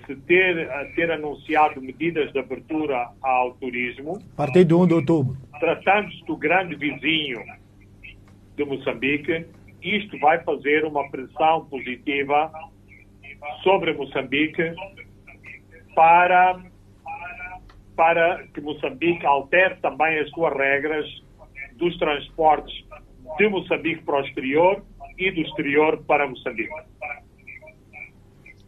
se 0.05 0.15
ter, 0.15 0.67
ter 0.95 1.11
anunciado 1.11 1.81
medidas 1.81 2.31
de 2.33 2.39
abertura 2.39 3.09
ao 3.21 3.53
turismo. 3.53 4.17
A 4.33 4.37
partir 4.37 4.65
de 4.65 4.73
1 4.73 4.87
de 4.87 4.93
outubro. 4.95 5.37
Tratando-se 5.59 6.25
do 6.25 6.35
grande 6.35 6.75
vizinho 6.75 7.43
de 8.55 8.65
Moçambique, 8.65 9.45
isto 9.81 10.17
vai 10.19 10.43
fazer 10.43 10.85
uma 10.85 11.09
pressão 11.09 11.65
positiva 11.65 12.51
sobre 13.63 13.93
Moçambique 13.93 14.73
para, 15.93 16.59
para 17.95 18.47
que 18.53 18.61
Moçambique 18.61 19.25
altere 19.25 19.75
também 19.81 20.19
as 20.19 20.29
suas 20.31 20.53
regras 20.55 21.05
dos 21.75 21.97
transportes 21.97 22.73
de 23.37 23.47
Moçambique 23.49 24.03
para 24.03 24.21
o 24.21 24.25
exterior 24.25 24.83
e 25.17 25.31
do 25.31 25.41
exterior 25.41 26.03
para 26.07 26.27
Moçambique. 26.27 26.73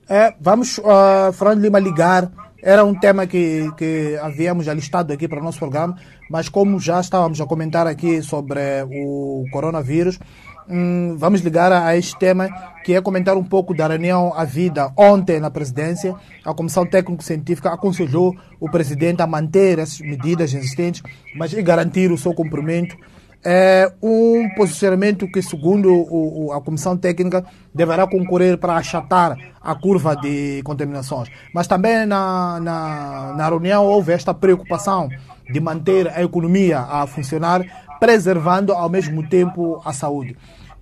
É, 0.09 0.33
vamos, 0.39 0.77
uh, 0.77 1.33
Fernando 1.33 1.61
Lima, 1.61 1.79
ligar. 1.79 2.46
Era 2.61 2.83
um 2.83 2.93
tema 2.93 3.27
que, 3.27 3.71
que 3.77 4.17
havíamos 4.21 4.67
alistado 4.67 5.13
aqui 5.13 5.27
para 5.27 5.39
o 5.39 5.43
nosso 5.43 5.59
programa, 5.59 5.95
mas 6.29 6.49
como 6.49 6.79
já 6.79 6.99
estávamos 6.99 7.39
a 7.39 7.45
comentar 7.45 7.85
aqui 7.85 8.21
sobre 8.23 8.59
o 8.89 9.45
coronavírus, 9.51 10.19
hum, 10.67 11.15
vamos 11.17 11.41
ligar 11.41 11.71
a, 11.71 11.95
este 11.95 12.17
tema, 12.17 12.49
que 12.83 12.93
é 12.93 13.01
comentar 13.01 13.37
um 13.37 13.43
pouco 13.43 13.75
da 13.75 13.87
reunião 13.87 14.33
à 14.35 14.43
vida 14.43 14.91
ontem 14.97 15.39
na 15.39 15.51
presidência. 15.51 16.15
A 16.43 16.53
Comissão 16.53 16.85
Técnico-Científica 16.85 17.71
aconselhou 17.71 18.35
o 18.59 18.69
presidente 18.69 19.21
a 19.21 19.27
manter 19.27 19.77
essas 19.77 19.99
medidas 19.99 20.51
existentes, 20.53 21.03
mas 21.35 21.53
e 21.53 21.61
garantir 21.61 22.11
o 22.11 22.17
seu 22.17 22.33
cumprimento 22.33 22.97
é 23.43 23.91
um 24.01 24.49
posicionamento 24.55 25.27
que, 25.31 25.41
segundo 25.41 25.89
o, 25.89 26.51
a 26.51 26.61
Comissão 26.61 26.97
Técnica, 26.97 27.45
deverá 27.73 28.07
concorrer 28.07 28.57
para 28.57 28.75
achatar 28.75 29.37
a 29.61 29.75
curva 29.75 30.15
de 30.15 30.61
contaminações. 30.63 31.29
Mas 31.53 31.67
também 31.67 32.05
na, 32.05 32.59
na, 32.59 33.33
na 33.37 33.49
reunião 33.49 33.85
houve 33.85 34.11
esta 34.11 34.33
preocupação 34.33 35.09
de 35.49 35.59
manter 35.59 36.07
a 36.09 36.21
economia 36.23 36.79
a 36.79 37.07
funcionar, 37.07 37.63
preservando 37.99 38.73
ao 38.73 38.89
mesmo 38.89 39.27
tempo 39.27 39.81
a 39.85 39.93
saúde. 39.93 40.35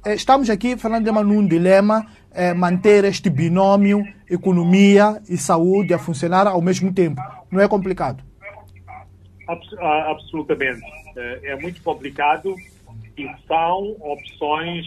É, 0.04 0.14
estamos 0.14 0.50
aqui, 0.50 0.78
Fernando 0.78 1.06
Lima, 1.06 1.24
num 1.24 1.46
dilema 1.48 2.06
é, 2.32 2.54
manter 2.54 3.06
este 3.06 3.30
binômio 3.30 4.04
economia 4.30 5.22
e 5.30 5.38
saúde 5.38 5.94
a 5.94 6.00
funcionar 6.00 6.48
ao 6.48 6.62
mesmo 6.62 6.92
tempo. 6.94 7.22
Não 7.52 7.62
é 7.62 7.68
complicado? 7.68 8.24
Ah, 9.48 10.12
absolutamente. 10.12 10.82
Eh, 11.16 11.40
é 11.44 11.56
muito 11.56 11.82
complicado 11.82 12.56
e 13.18 13.28
são 13.48 13.96
opções 14.02 14.86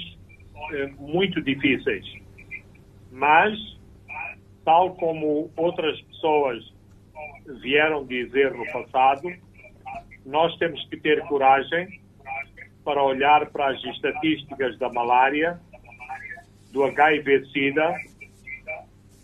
eh, 0.72 0.86
muito 0.98 1.40
difíceis. 1.42 2.04
Mas, 3.10 3.58
tal 4.64 4.94
como 4.96 5.50
outras 5.56 6.00
pessoas 6.02 6.72
vieram 7.62 8.04
dizer 8.04 8.52
no 8.52 8.66
passado, 8.70 9.32
nós 10.26 10.54
temos 10.58 10.84
que 10.88 10.98
ter 10.98 11.22
coragem 11.22 12.00
para 12.84 13.02
olhar 13.02 13.46
para 13.50 13.70
as 13.70 13.82
estatísticas 13.84 14.78
da 14.78 14.90
malária, 14.92 15.58
do 16.72 16.84
HIV-Sida, 16.84 17.94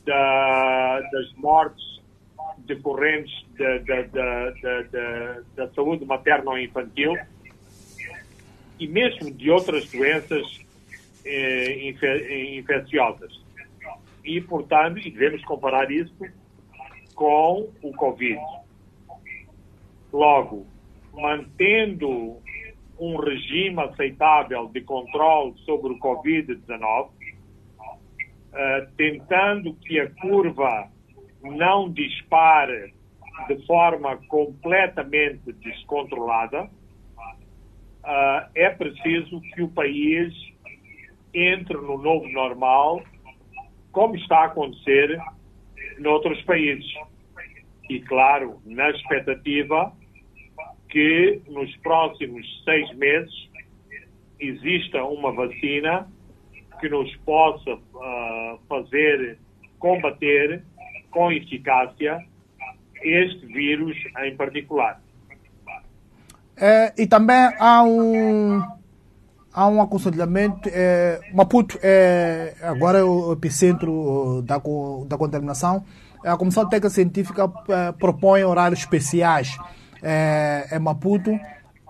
da, 0.07 1.01
das 1.13 1.33
mortes 1.35 1.94
decorrentes 2.67 3.33
da, 3.59 3.79
da, 3.79 4.51
da, 4.53 5.41
da 5.57 5.69
saúde 5.75 6.05
materno-infantil 6.05 7.17
e 8.79 8.87
mesmo 8.87 9.31
de 9.31 9.51
outras 9.51 9.91
doenças 9.91 10.61
eh, 11.25 11.89
infe, 11.89 12.59
infecciosas. 12.59 13.43
E, 14.25 14.41
portanto, 14.41 14.99
e 14.99 15.11
devemos 15.11 15.45
comparar 15.45 15.91
isso 15.91 16.15
com 17.15 17.69
o 17.83 17.93
Covid. 17.93 18.41
Logo, 20.13 20.67
mantendo 21.13 22.39
um 22.99 23.17
regime 23.17 23.81
aceitável 23.81 24.69
de 24.69 24.81
controle 24.81 25.55
sobre 25.65 25.93
o 25.93 25.99
Covid-19, 25.99 27.11
eh, 28.53 28.89
tentando 28.97 29.75
que 29.75 29.99
a 30.01 30.09
curva 30.11 30.89
não 31.45 31.91
dispare 31.91 32.95
de 33.49 33.67
forma 33.67 34.17
completamente 34.29 35.53
descontrolada, 35.53 36.65
uh, 36.65 38.49
é 38.55 38.71
preciso 38.71 39.41
que 39.55 39.63
o 39.63 39.69
país 39.69 40.33
entre 41.35 41.77
no 41.77 41.99
novo 41.99 42.29
normal, 42.29 43.03
como 43.91 44.15
está 44.17 44.39
a 44.39 44.45
acontecer 44.45 45.19
noutros 45.99 46.41
países. 46.43 46.87
E, 47.91 48.01
claro, 48.01 48.61
na 48.65 48.89
expectativa 48.91 49.93
que 50.89 51.43
nos 51.49 51.77
próximos 51.79 52.47
seis 52.65 52.91
meses 52.97 53.51
exista 54.39 55.05
uma 55.05 55.33
vacina 55.33 56.09
que 56.81 56.89
nos 56.89 57.15
possa 57.19 57.75
uh, 57.75 58.59
fazer 58.69 59.39
combater 59.79 60.65
com 61.15 61.31
eficácia 61.31 62.19
este 63.01 63.47
vírus 63.47 63.97
em 64.25 64.37
particular. 64.37 65.01
É, 66.57 66.93
e 66.99 67.07
também 67.07 67.51
há 67.59 67.83
um, 67.85 68.63
há 69.53 69.69
um 69.69 69.81
aconselhamento. 69.81 70.69
É, 70.73 71.21
Maputo 71.33 71.79
é 71.83 72.55
agora 72.63 72.99
é 72.99 73.05
o 73.05 73.33
epicentro 73.33 74.43
da, 74.43 74.57
da 75.07 75.17
contaminação. 75.17 75.85
A 76.25 76.37
Comissão 76.37 76.69
Técnica 76.69 76.91
Científica 76.91 77.51
é, 77.69 77.93
propõe 77.93 78.43
horários 78.45 78.81
especiais 78.81 79.57
é, 80.03 80.69
em 80.73 80.79
Maputo. 80.79 81.39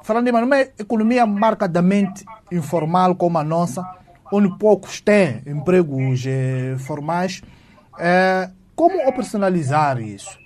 Falando 0.03 0.27
de 0.27 0.33
uma 0.33 0.61
economia 0.61 1.25
marcadamente 1.25 2.27
informal 2.53 3.15
como 3.15 3.39
a 3.39 3.45
nossa, 3.45 3.83
onde 4.31 4.59
poucos 4.59 5.01
têm 5.01 5.41
empregos 5.47 6.25
formais, 6.81 7.43
como 8.75 9.09
operacionalizar 9.09 10.01
isso? 10.01 10.39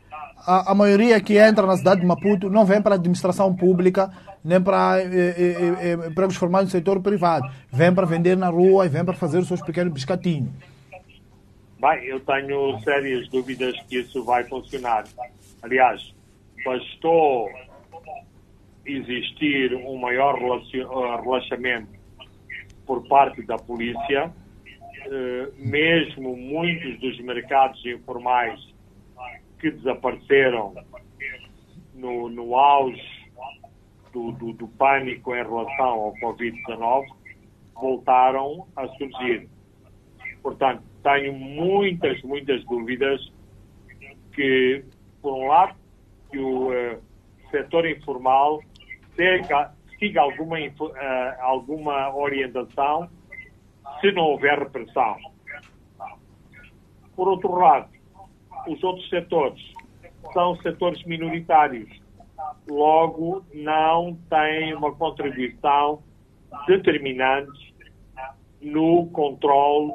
A, 0.46 0.72
a, 0.72 0.74
maioria 0.74 1.20
que 1.20 1.36
entra 1.36 1.66
na 1.66 1.76
cidade 1.76 2.00
de 2.00 2.06
Maputo 2.06 2.48
não 2.48 2.64
vem 2.64 2.80
para 2.80 2.94
a 2.94 2.98
administração 2.98 3.54
pública, 3.54 4.10
nem 4.42 4.60
para 4.60 5.00
eh, 5.00 5.96
empregos 6.08 6.36
formais 6.36 6.64
no 6.66 6.70
setor 6.70 7.00
privado. 7.00 7.50
Vem 7.70 7.94
para 7.94 8.06
vender 8.06 8.36
na 8.36 8.48
rua 8.48 8.86
e 8.86 8.88
vem 8.88 9.04
para 9.04 9.14
fazer 9.14 9.38
os 9.38 9.48
seus 9.48 9.60
pequenos 9.60 9.92
biscatinhos. 9.92 10.50
Bem, 11.80 12.04
eu 12.06 12.18
tenho 12.20 12.80
sérias 12.80 13.28
dúvidas 13.28 13.74
que 13.88 13.98
isso 13.98 14.24
vai 14.24 14.44
funcionar. 14.44 15.04
Aliás, 15.62 16.14
bastou 16.64 17.48
existir 18.86 19.74
um 19.74 19.96
maior 19.96 20.34
relaxamento 21.22 21.88
por 22.86 23.06
parte 23.06 23.42
da 23.42 23.56
polícia 23.56 24.24
eh, 24.24 24.30
mesmo 25.56 26.36
muitos 26.36 26.98
dos 27.00 27.18
mercados 27.20 27.84
informais 27.84 28.60
que 29.60 29.70
desapareceram 29.70 30.74
no, 31.94 32.28
no 32.28 32.56
auge 32.56 33.18
do, 34.12 34.32
do, 34.32 34.52
do 34.52 34.68
pânico 34.68 35.34
em 35.34 35.42
relação 35.42 35.86
ao 35.86 36.14
Covid-19 36.14 37.06
voltaram 37.74 38.66
a 38.76 38.88
surgir. 38.88 39.48
Portanto, 40.42 40.82
tenho 41.02 41.32
muitas, 41.32 42.20
muitas 42.22 42.64
dúvidas 42.64 43.20
que, 44.34 44.84
por 45.22 45.34
um 45.34 45.46
lado, 45.46 45.76
que 46.30 46.38
o 46.38 46.70
uh, 46.70 46.98
setor 47.50 47.86
informal 47.86 48.60
siga, 49.14 49.72
siga 49.98 50.20
alguma, 50.22 50.58
uh, 50.58 50.94
alguma 51.40 52.14
orientação 52.14 53.08
se 54.00 54.12
não 54.12 54.24
houver 54.24 54.58
repressão. 54.58 55.16
Por 57.14 57.28
outro 57.28 57.54
lado, 57.54 57.88
os 58.66 58.82
outros 58.82 59.08
setores 59.08 59.60
são 60.32 60.56
setores 60.56 61.02
minoritários, 61.04 61.88
logo 62.68 63.44
não 63.52 64.16
têm 64.30 64.74
uma 64.74 64.94
contribuição 64.94 66.02
determinante 66.66 67.74
no 68.60 69.06
controle 69.10 69.92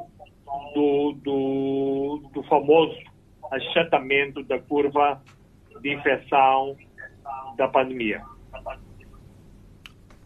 do, 0.74 1.12
do, 1.22 2.30
do 2.32 2.42
famoso 2.44 2.96
achatamento 3.50 4.42
da 4.44 4.58
curva 4.58 5.22
de 5.80 5.94
infecção 5.94 6.76
da 7.56 7.68
pandemia. 7.68 8.22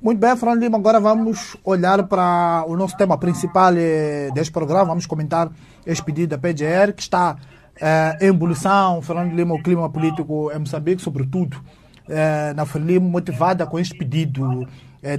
Muito 0.01 0.21
bem, 0.21 0.37
Fernando 0.37 0.61
Lima, 0.61 0.79
agora 0.79 1.01
vamos 1.01 1.57
olhar 1.65 2.05
para 2.05 2.65
o 2.69 2.77
nosso 2.77 2.97
tema 2.97 3.19
principal 3.19 3.73
eh, 3.77 4.31
deste 4.33 4.53
programa. 4.53 4.85
Vamos 4.85 5.07
comentar 5.07 5.51
este 5.85 6.05
pedido 6.05 6.37
da 6.37 6.39
PGR, 6.39 6.93
que 6.95 7.03
está 7.03 7.37
eh, 7.81 8.17
em 8.21 8.27
ebulição. 8.29 9.03
Fernando 9.03 9.35
Lima, 9.35 9.57
o 9.57 9.61
clima 9.61 9.91
político 9.91 10.53
em 10.53 10.59
Moçambique, 10.61 11.03
sobretudo 11.03 11.61
eh, 12.09 12.53
na 12.55 12.65
Frelimo, 12.65 13.11
motivada 13.11 13.67
com 13.67 13.77
este 13.77 13.99
pedido 13.99 14.69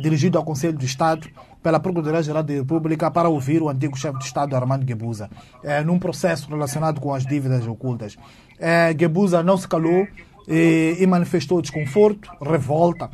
dirigido 0.02 0.38
ao 0.38 0.44
Conselho 0.44 0.78
de 0.78 0.86
Estado 0.86 1.26
pela 1.64 1.80
Procuradoria-Geral 1.80 2.44
da 2.44 2.54
República 2.54 3.10
para 3.10 3.30
ouvir 3.30 3.62
o 3.62 3.70
antigo 3.70 3.98
chefe 3.98 4.20
de 4.20 4.26
Estado 4.26 4.54
Armando 4.54 4.86
Guebuza, 4.86 5.30
num 5.86 5.98
processo 5.98 6.50
relacionado 6.50 7.00
com 7.00 7.14
as 7.14 7.26
dívidas 7.26 7.66
ocultas. 7.66 8.18
Guebuza 8.98 9.42
não 9.42 9.56
se 9.56 9.66
calou 9.66 10.06
e, 10.50 10.98
e 11.00 11.08
manifestou 11.08 11.62
desconforto, 11.62 12.30
revolta 12.42 13.10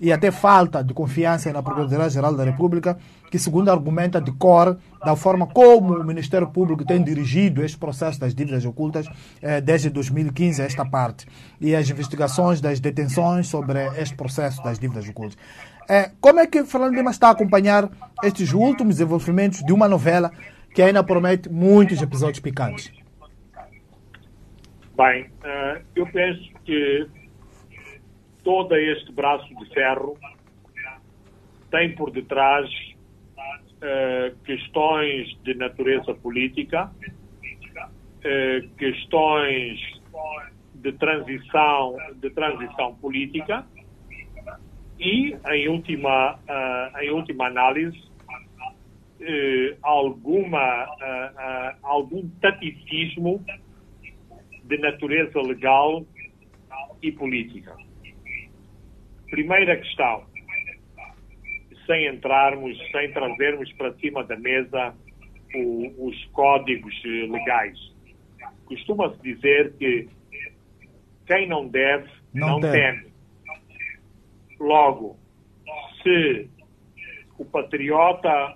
e 0.00 0.12
até 0.12 0.30
falta 0.30 0.82
de 0.82 0.94
confiança 0.94 1.52
na 1.52 1.62
Procuradoria-Geral 1.62 2.34
da 2.34 2.44
República, 2.44 2.98
que, 3.30 3.38
segundo 3.38 3.70
argumenta 3.70 4.20
de 4.20 4.32
cor, 4.32 4.78
da 5.04 5.14
forma 5.14 5.46
como 5.46 5.94
o 5.94 6.04
Ministério 6.04 6.48
Público 6.48 6.84
tem 6.84 7.02
dirigido 7.02 7.62
este 7.62 7.76
processo 7.76 8.18
das 8.18 8.34
dívidas 8.34 8.64
ocultas 8.64 9.06
eh, 9.42 9.60
desde 9.60 9.90
2015 9.90 10.62
a 10.62 10.64
esta 10.64 10.84
parte, 10.84 11.26
e 11.60 11.74
as 11.74 11.88
investigações 11.90 12.60
das 12.60 12.80
detenções 12.80 13.46
sobre 13.46 13.86
este 13.98 14.14
processo 14.16 14.62
das 14.62 14.78
dívidas 14.78 15.08
ocultas. 15.08 15.36
Eh, 15.88 16.10
como 16.20 16.40
é 16.40 16.46
que 16.46 16.64
Fernando 16.64 16.94
Lima 16.94 17.10
está 17.10 17.28
a 17.28 17.32
acompanhar 17.32 17.88
estes 18.22 18.52
últimos 18.52 18.96
desenvolvimentos 18.96 19.60
de 19.60 19.72
uma 19.72 19.88
novela 19.88 20.32
que 20.74 20.82
ainda 20.82 21.02
promete 21.02 21.48
muitos 21.48 22.00
episódios 22.00 22.40
picantes? 22.40 22.92
Bem, 24.96 25.24
uh, 25.24 25.82
eu 25.96 26.06
penso 26.08 26.50
que 26.64 27.08
todo 28.50 28.74
este 28.74 29.12
braço 29.12 29.46
de 29.54 29.72
ferro 29.72 30.18
tem 31.70 31.94
por 31.94 32.10
detrás 32.10 32.68
uh, 33.38 34.36
questões 34.44 35.38
de 35.44 35.54
natureza 35.54 36.12
política, 36.16 36.90
uh, 36.96 38.68
questões 38.76 39.78
de 40.74 40.92
transição, 40.94 41.96
de 42.16 42.28
transição 42.30 42.96
política 42.96 43.64
e, 44.98 45.36
em 45.52 45.68
última, 45.68 46.34
uh, 46.34 46.98
em 47.02 47.10
última 47.12 47.46
análise, 47.46 48.10
alguma, 49.82 50.88
algum 51.82 52.26
taticismo 52.40 53.44
de 54.64 54.78
natureza 54.78 55.38
legal 55.42 56.06
e 57.02 57.12
política. 57.12 57.76
Primeira 59.30 59.76
questão, 59.76 60.24
sem 61.86 62.06
entrarmos, 62.06 62.76
sem 62.90 63.12
trazermos 63.12 63.72
para 63.74 63.92
cima 63.94 64.24
da 64.24 64.36
mesa 64.36 64.94
o, 65.54 66.08
os 66.08 66.24
códigos 66.26 66.94
legais. 67.04 67.78
Costuma-se 68.66 69.20
dizer 69.22 69.72
que 69.74 70.08
quem 71.26 71.48
não 71.48 71.66
deve, 71.66 72.08
não, 72.34 72.60
não 72.60 72.60
teme. 72.60 73.10
Logo, 74.58 75.16
se 76.02 76.48
o 77.38 77.44
patriota 77.44 78.54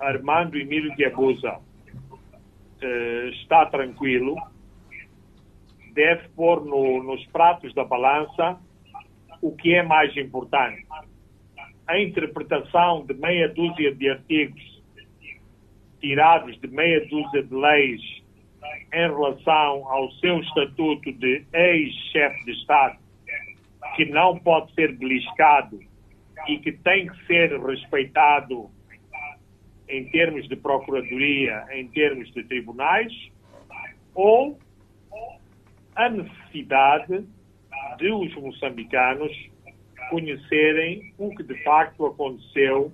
Armando 0.00 0.58
Emílio 0.58 0.94
de 0.96 1.04
Abusa 1.04 1.60
eh, 2.82 3.30
está 3.34 3.66
tranquilo, 3.66 4.36
deve 5.92 6.28
pôr 6.30 6.64
no, 6.64 7.02
nos 7.02 7.24
pratos 7.26 7.72
da 7.74 7.84
balança 7.84 8.58
o 9.44 9.54
que 9.54 9.74
é 9.74 9.82
mais 9.82 10.16
importante. 10.16 10.86
A 11.86 12.00
interpretação 12.00 13.04
de 13.04 13.12
meia 13.12 13.46
dúzia 13.50 13.94
de 13.94 14.08
artigos 14.08 14.82
tirados 16.00 16.58
de 16.60 16.66
meia 16.68 17.06
dúzia 17.08 17.42
de 17.42 17.54
leis 17.54 18.00
em 18.90 19.06
relação 19.06 19.86
ao 19.86 20.10
seu 20.12 20.40
estatuto 20.40 21.12
de 21.12 21.44
ex-chefe 21.52 22.44
de 22.46 22.52
Estado, 22.52 22.98
que 23.96 24.06
não 24.06 24.38
pode 24.38 24.72
ser 24.72 24.96
beliscado 24.96 25.78
e 26.48 26.58
que 26.58 26.72
tem 26.72 27.08
que 27.08 27.26
ser 27.26 27.60
respeitado 27.60 28.70
em 29.86 30.06
termos 30.06 30.48
de 30.48 30.56
procuradoria, 30.56 31.66
em 31.70 31.86
termos 31.88 32.32
de 32.32 32.44
tribunais, 32.44 33.12
ou 34.14 34.58
a 35.94 36.08
necessidade 36.08 37.26
de 37.96 38.10
os 38.10 38.34
moçambicanos 38.34 39.32
conhecerem 40.10 41.12
o 41.18 41.34
que 41.34 41.42
de 41.42 41.62
facto 41.62 42.06
aconteceu 42.06 42.92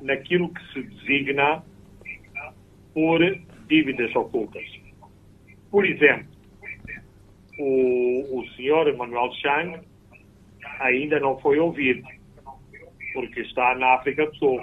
naquilo 0.00 0.52
que 0.52 0.72
se 0.72 0.82
designa 0.82 1.62
por 2.92 3.20
dívidas 3.68 4.14
ocultas. 4.14 4.64
Por 5.70 5.84
exemplo, 5.84 6.26
o, 7.58 8.40
o 8.40 8.46
senhor 8.56 8.88
Emanuel 8.88 9.32
Chang 9.34 9.80
ainda 10.80 11.20
não 11.20 11.38
foi 11.40 11.58
ouvido, 11.58 12.06
porque 13.12 13.40
está 13.40 13.74
na 13.74 13.94
África 13.94 14.26
do 14.26 14.36
Sul. 14.36 14.60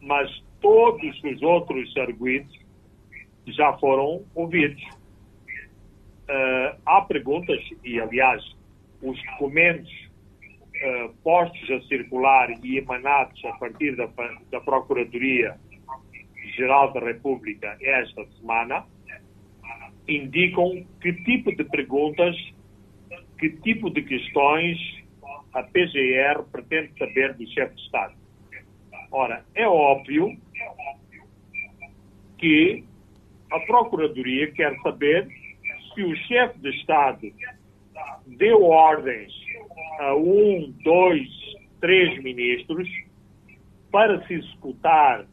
Mas 0.00 0.30
todos 0.60 1.22
os 1.22 1.42
outros 1.42 1.96
arguidos 1.96 2.58
já 3.46 3.72
foram 3.78 4.24
ouvidos 4.34 4.82
uh, 6.30 6.76
há 6.86 7.02
perguntas, 7.02 7.60
e 7.84 8.00
aliás, 8.00 8.42
os 9.02 9.22
documentos 9.32 9.90
uh, 9.90 11.12
postos 11.22 11.70
a 11.70 11.82
circular 11.82 12.50
e 12.64 12.78
emanados 12.78 13.44
a 13.44 13.52
partir 13.54 13.94
da, 13.96 14.08
da 14.50 14.60
Procuradoria-Geral 14.60 16.92
da 16.92 17.00
República 17.00 17.76
esta 17.80 18.24
semana 18.38 18.86
indicam 20.08 20.86
que 21.00 21.12
tipo 21.24 21.54
de 21.54 21.64
perguntas, 21.64 22.36
que 23.38 23.50
tipo 23.50 23.90
de 23.90 24.00
questões 24.02 24.78
a 25.52 25.62
PGR 25.62 26.42
pretende 26.50 26.96
saber 26.98 27.34
do 27.34 27.46
chefe 27.48 27.74
de 27.74 27.82
Estado. 27.82 28.14
Ora, 29.10 29.44
é 29.54 29.66
óbvio 29.66 30.38
que 32.38 32.84
a 33.50 33.58
Procuradoria 33.60 34.50
quer 34.52 34.74
saber 34.80 35.28
se 36.00 36.02
o 36.02 36.16
chefe 36.16 36.58
de 36.60 36.70
Estado 36.70 37.32
deu 38.26 38.62
ordens 38.64 39.32
a 39.98 40.14
um, 40.16 40.74
dois, 40.82 41.28
três 41.80 42.22
ministros 42.22 42.88
para 43.92 44.26
se 44.26 44.34
executar 44.34 45.26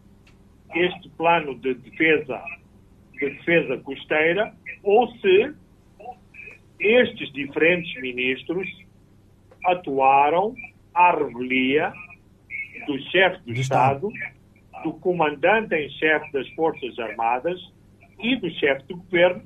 este 0.76 1.10
plano 1.12 1.58
de 1.60 1.74
defesa, 1.76 2.44
de 3.14 3.30
defesa 3.30 3.78
costeira, 3.78 4.54
ou 4.84 5.08
se 5.18 5.56
estes 6.80 7.32
diferentes 7.32 8.02
ministros 8.02 8.68
atuaram 9.66 10.54
à 10.94 11.12
revelia 11.16 11.94
do 12.86 13.00
chefe 13.10 13.42
do 13.46 13.54
Estado, 13.54 14.10
do 14.84 14.94
comandante 14.94 15.76
em 15.76 15.90
chefe 15.92 16.32
das 16.34 16.48
Forças 16.50 16.98
Armadas 17.00 17.60
e 18.20 18.36
do 18.36 18.50
chefe 18.52 18.84
do 18.88 18.98
governo 18.98 19.44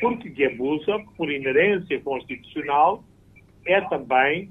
porque 0.00 0.28
Guebuza, 0.28 0.98
por 1.16 1.30
inerência 1.30 2.00
constitucional, 2.00 3.04
é 3.66 3.80
também 3.82 4.50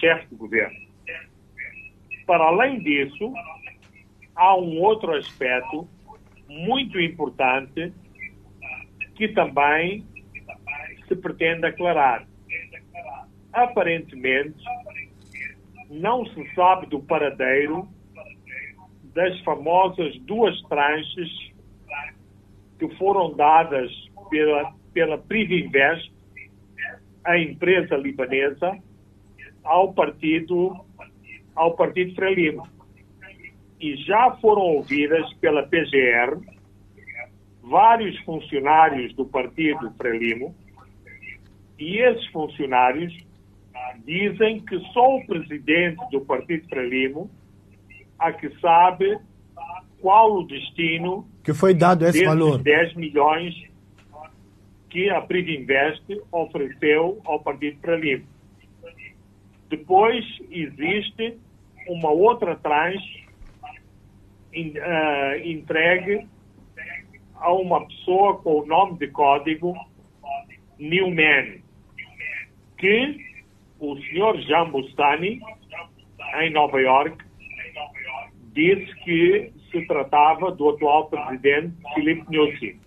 chefe 0.00 0.26
de 0.28 0.36
governo. 0.36 0.78
Para 2.26 2.44
além 2.44 2.80
disso, 2.80 3.32
há 4.34 4.56
um 4.56 4.80
outro 4.80 5.14
aspecto 5.14 5.88
muito 6.48 7.00
importante 7.00 7.92
que 9.14 9.28
também 9.28 10.04
se 11.06 11.16
pretende 11.16 11.66
aclarar. 11.66 12.26
Aparentemente, 13.52 14.56
não 15.90 16.24
se 16.26 16.54
sabe 16.54 16.86
do 16.86 17.00
paradeiro 17.00 17.88
das 19.14 19.40
famosas 19.40 20.16
duas 20.20 20.60
tranches 20.62 21.52
que 22.78 22.88
foram 22.96 23.34
dadas 23.34 23.90
pela 24.30 24.72
pela 24.98 25.16
Privinvest, 25.16 26.12
a 27.24 27.38
empresa 27.38 27.96
libanesa, 27.96 28.76
ao 29.62 29.92
partido, 29.92 30.74
ao 31.54 31.76
partido 31.76 32.16
Frelimo. 32.16 32.66
E 33.80 33.94
já 33.98 34.32
foram 34.40 34.62
ouvidas 34.62 35.32
pela 35.34 35.62
PGR 35.62 36.40
vários 37.62 38.18
funcionários 38.24 39.14
do 39.14 39.24
partido 39.24 39.92
Frelimo, 39.92 40.52
e 41.78 41.98
esses 41.98 42.26
funcionários 42.32 43.16
dizem 44.04 44.58
que 44.64 44.80
só 44.92 45.18
o 45.18 45.24
presidente 45.24 46.00
do 46.10 46.22
partido 46.22 46.66
Frelimo 46.68 47.30
a 48.18 48.32
que 48.32 48.50
sabe 48.58 49.16
qual 50.00 50.38
o 50.38 50.42
destino 50.44 51.24
que 51.44 51.54
foi 51.54 51.72
dado 51.72 52.04
esse 52.04 52.24
valor 52.24 52.58
10 52.58 52.94
milhões 52.94 53.67
que 54.90 55.10
a 55.10 55.20
Privinvest 55.20 56.04
ofereceu 56.32 57.20
ao 57.24 57.40
Partido 57.40 57.78
Frelimo. 57.80 58.24
Depois 59.68 60.24
existe 60.50 61.38
uma 61.88 62.10
outra 62.10 62.56
tranche 62.56 63.26
uh, 64.54 65.46
entregue 65.46 66.26
a 67.36 67.52
uma 67.52 67.86
pessoa 67.86 68.38
com 68.38 68.60
o 68.60 68.66
nome 68.66 68.98
de 68.98 69.08
código 69.08 69.74
Newman, 70.78 71.60
que 72.78 73.18
o 73.78 73.96
senhor 74.02 74.38
Jean 74.42 74.70
Bustani, 74.70 75.40
em 76.40 76.50
Nova 76.50 76.80
York, 76.80 77.16
disse 78.52 78.92
que 79.04 79.52
se 79.70 79.86
tratava 79.86 80.50
do 80.52 80.70
atual 80.70 81.08
presidente 81.08 81.74
Filipe 81.94 82.24
Nyusi. 82.30 82.80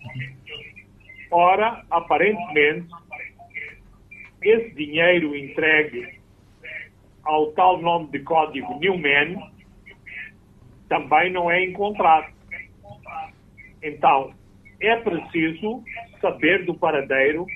Ora, 1.32 1.82
aparentemente, 1.90 2.88
esse 4.42 4.70
dinheiro 4.74 5.34
entregue 5.34 6.20
ao 7.24 7.52
tal 7.52 7.80
nome 7.80 8.08
de 8.10 8.18
código 8.20 8.78
Newman 8.78 9.50
também 10.90 11.32
não 11.32 11.50
é 11.50 11.64
encontrado. 11.64 12.30
Então, 13.82 14.34
é 14.78 14.94
preciso 14.96 15.82
saber 16.20 16.66
do 16.66 16.74
paradeiro 16.74 17.46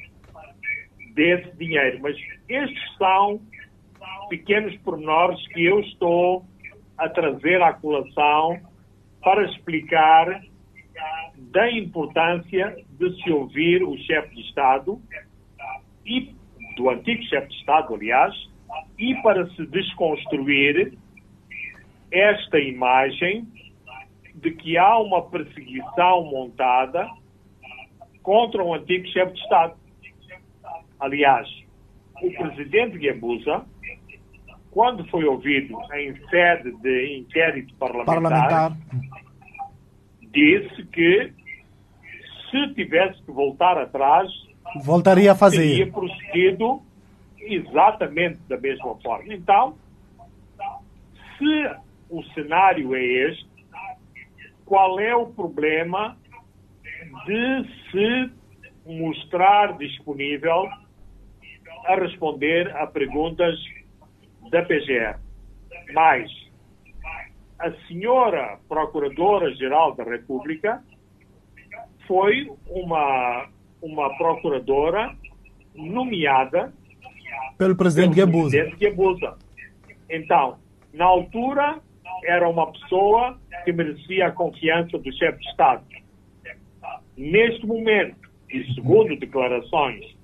desse 1.13 1.55
dinheiro. 1.57 2.01
Mas 2.01 2.17
estes 2.49 2.97
são 2.97 3.39
pequenos 4.31 4.75
pormenores 4.79 5.47
que 5.49 5.67
eu 5.67 5.81
estou 5.81 6.47
a 6.97 7.11
trazer 7.11 7.61
à 7.61 7.75
colação 7.75 8.59
para 9.23 9.45
explicar 9.51 10.43
da 11.37 11.71
importância 11.71 12.86
de 12.99 13.23
se 13.23 13.31
ouvir 13.31 13.83
o 13.83 13.97
chefe 13.99 14.35
de 14.35 14.41
Estado 14.43 15.01
e 16.05 16.35
do 16.77 16.91
antigo 16.91 17.23
chefe 17.25 17.49
de 17.49 17.55
Estado, 17.57 17.95
aliás, 17.95 18.35
e 18.99 19.15
para 19.23 19.49
se 19.51 19.67
desconstruir 19.67 20.97
esta 22.11 22.59
imagem 22.59 23.47
de 24.35 24.51
que 24.51 24.77
há 24.77 24.99
uma 24.99 25.23
perseguição 25.23 26.25
montada 26.25 27.09
contra 28.23 28.63
o 28.63 28.75
antigo 28.75 29.07
chefe 29.09 29.33
de 29.33 29.41
Estado. 29.41 29.75
Aliás, 31.01 31.49
o 32.23 32.31
presidente 32.33 32.99
Guebuza, 32.99 33.65
quando 34.71 35.07
foi 35.09 35.25
ouvido 35.25 35.77
em 35.95 36.15
sede 36.29 36.73
de 36.83 37.19
inquérito 37.19 37.75
parlamentar, 37.77 38.15
parlamentar, 38.15 38.77
disse 40.33 40.85
que 40.87 41.33
se 42.57 42.75
tivesse 42.75 43.23
que 43.23 43.31
voltar 43.31 43.77
atrás, 43.77 44.31
voltaria 44.83 45.33
a 45.33 45.35
fazer. 45.35 45.59
Teria 45.59 45.93
procedido 45.93 46.83
exatamente 47.39 48.39
da 48.49 48.57
mesma 48.59 48.95
forma. 48.97 49.33
Então, 49.33 49.77
se 51.39 51.71
o 52.09 52.23
cenário 52.35 52.95
é 52.95 53.03
este, 53.03 53.47
qual 54.65 54.99
é 54.99 55.15
o 55.15 55.27
problema 55.27 56.17
de 57.27 57.69
se 57.91 58.31
mostrar 58.87 59.77
disponível 59.77 60.69
a 61.87 61.95
responder 61.95 62.75
a 62.77 62.87
perguntas 62.87 63.59
da 64.51 64.63
PGR. 64.63 65.19
Mas 65.93 66.31
a 67.59 67.71
senhora 67.87 68.59
Procuradora-Geral 68.69 69.95
da 69.95 70.05
República 70.05 70.83
foi 72.07 72.51
uma, 72.69 73.49
uma 73.83 74.17
procuradora 74.17 75.15
nomeada 75.75 76.73
pelo 77.59 77.77
presidente 77.77 78.15
Guebuza. 78.77 79.37
Então, 80.09 80.59
na 80.93 81.05
altura, 81.05 81.81
era 82.25 82.49
uma 82.49 82.71
pessoa 82.73 83.39
que 83.65 83.73
merecia 83.73 84.29
a 84.29 84.33
confiança 84.33 84.99
do 84.99 85.13
chefe 85.13 85.39
de 85.39 85.49
Estado. 85.49 85.85
Neste 87.17 87.67
momento, 87.67 88.17
e 88.51 88.75
segundo 88.75 89.17
declarações 89.17 90.17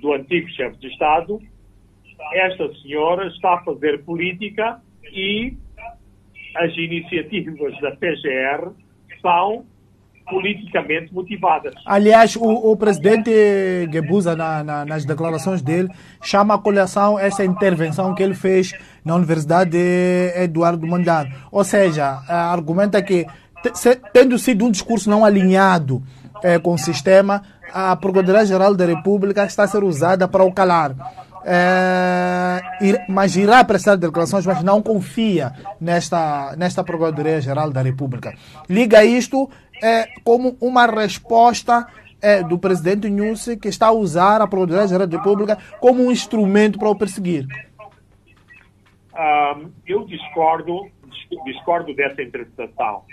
do 0.00 0.12
antigo 0.12 0.48
chefe 0.50 0.76
de 0.78 0.88
Estado, 0.88 1.40
esta 2.32 2.72
senhora 2.76 3.26
está 3.28 3.54
a 3.54 3.64
fazer 3.64 4.02
política 4.04 4.80
e 5.12 5.56
as 6.56 6.72
iniciativas 6.76 7.78
da 7.80 7.90
PGR 7.96 8.70
são 9.20 9.66
politicamente 10.28 11.12
motivadas. 11.12 11.74
Aliás, 11.84 12.36
o, 12.36 12.72
o 12.72 12.76
presidente 12.76 13.30
Gebuza, 13.92 14.34
na, 14.34 14.64
na, 14.64 14.84
nas 14.84 15.04
declarações 15.04 15.62
dele, 15.62 15.88
chama 16.22 16.54
a 16.54 16.58
colação 16.58 17.18
essa 17.18 17.44
intervenção 17.44 18.14
que 18.14 18.22
ele 18.22 18.34
fez 18.34 18.72
na 19.04 19.14
Universidade 19.14 19.70
de 19.70 20.32
Eduardo 20.36 20.86
Mondlane. 20.86 21.32
Ou 21.50 21.62
seja, 21.64 22.22
argumenta 22.28 23.02
que, 23.02 23.26
tendo 24.12 24.38
sido 24.38 24.64
um 24.64 24.70
discurso 24.70 25.10
não 25.10 25.24
alinhado 25.24 26.02
é, 26.42 26.58
com 26.58 26.74
o 26.74 26.78
sistema, 26.78 27.42
a 27.72 27.94
Procuradoria-Geral 27.96 28.74
da 28.74 28.86
República 28.86 29.44
está 29.44 29.64
a 29.64 29.68
ser 29.68 29.84
usada 29.84 30.26
para 30.28 30.44
o 30.44 30.52
calar. 30.52 30.94
É, 31.46 32.60
mas 33.06 33.36
irá 33.36 33.62
prestar 33.62 33.96
declarações, 33.96 34.46
mas 34.46 34.62
não 34.62 34.80
confia 34.80 35.52
nesta, 35.78 36.54
nesta 36.56 36.82
Procuradoria-Geral 36.82 37.70
da 37.70 37.82
República. 37.82 38.32
Liga 38.68 39.04
isto 39.04 39.50
é, 39.82 40.06
como 40.22 40.56
uma 40.60 40.86
resposta 40.86 41.86
é, 42.20 42.42
do 42.42 42.58
presidente 42.58 43.10
Nussi, 43.10 43.56
que 43.56 43.68
está 43.68 43.88
a 43.88 43.92
usar 43.92 44.40
a 44.40 44.46
Procuradoria-Geral 44.46 45.06
da 45.06 45.18
República 45.18 45.58
como 45.80 46.02
um 46.02 46.10
instrumento 46.10 46.78
para 46.78 46.88
o 46.88 46.96
perseguir. 46.96 47.46
Um, 49.14 49.70
eu 49.86 50.04
discordo, 50.06 50.90
discordo 51.44 51.94
dessa 51.94 52.22
interpretação. 52.22 53.04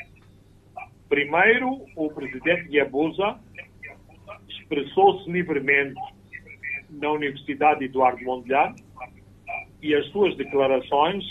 Primeiro, 1.10 1.86
o 1.96 2.10
presidente 2.10 2.70
Guiabusa 2.70 3.38
expressou-se 4.48 5.30
livremente 5.30 6.00
na 6.90 7.12
Universidade 7.12 7.84
Eduardo 7.84 8.24
Mondlane 8.24 8.82
e 9.82 9.94
as 9.94 10.06
suas 10.08 10.36
declarações 10.38 11.24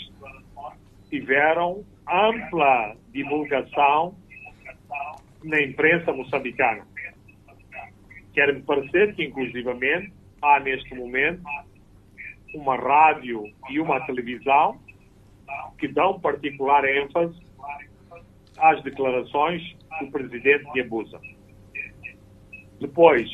tiveram 1.09 1.83
ampla 2.07 2.95
divulgação 3.11 4.15
na 5.43 5.61
imprensa 5.61 6.11
moçambicana. 6.13 6.85
Quer-me 8.33 8.61
parecer 8.61 9.15
que, 9.15 9.25
inclusivamente, 9.25 10.13
há 10.41 10.59
neste 10.59 10.93
momento 10.95 11.43
uma 12.53 12.75
rádio 12.75 13.43
e 13.69 13.79
uma 13.79 13.99
televisão 14.05 14.79
que 15.77 15.87
dão 15.87 16.19
particular 16.19 16.85
ênfase 16.85 17.39
às 18.57 18.81
declarações 18.83 19.75
do 19.99 20.11
presidente 20.11 20.71
de 20.73 20.81
Abusa. 20.81 21.19
Depois, 22.79 23.29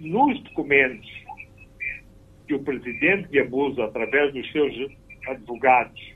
nos 0.00 0.42
documentos 0.44 1.08
que 2.46 2.54
o 2.54 2.62
presidente 2.62 3.28
de 3.28 3.40
Abusa, 3.40 3.84
através 3.84 4.32
dos 4.32 4.50
seus 4.50 4.74
advogados, 5.28 6.14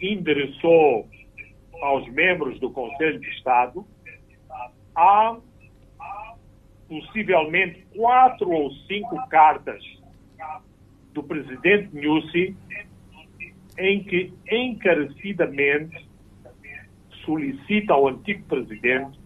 endereçou 0.00 1.08
aos 1.82 2.08
membros 2.08 2.58
do 2.60 2.70
Conselho 2.70 3.20
de 3.20 3.28
Estado, 3.30 3.86
há 4.94 5.36
possivelmente 6.88 7.86
quatro 7.96 8.50
ou 8.50 8.70
cinco 8.86 9.28
cartas 9.28 9.82
do 11.12 11.22
presidente 11.22 11.94
Nussi 11.94 12.56
em 13.78 14.02
que 14.04 14.32
encarecidamente 14.50 16.06
solicita 17.24 17.92
ao 17.92 18.08
antigo 18.08 18.44
presidente 18.44 19.18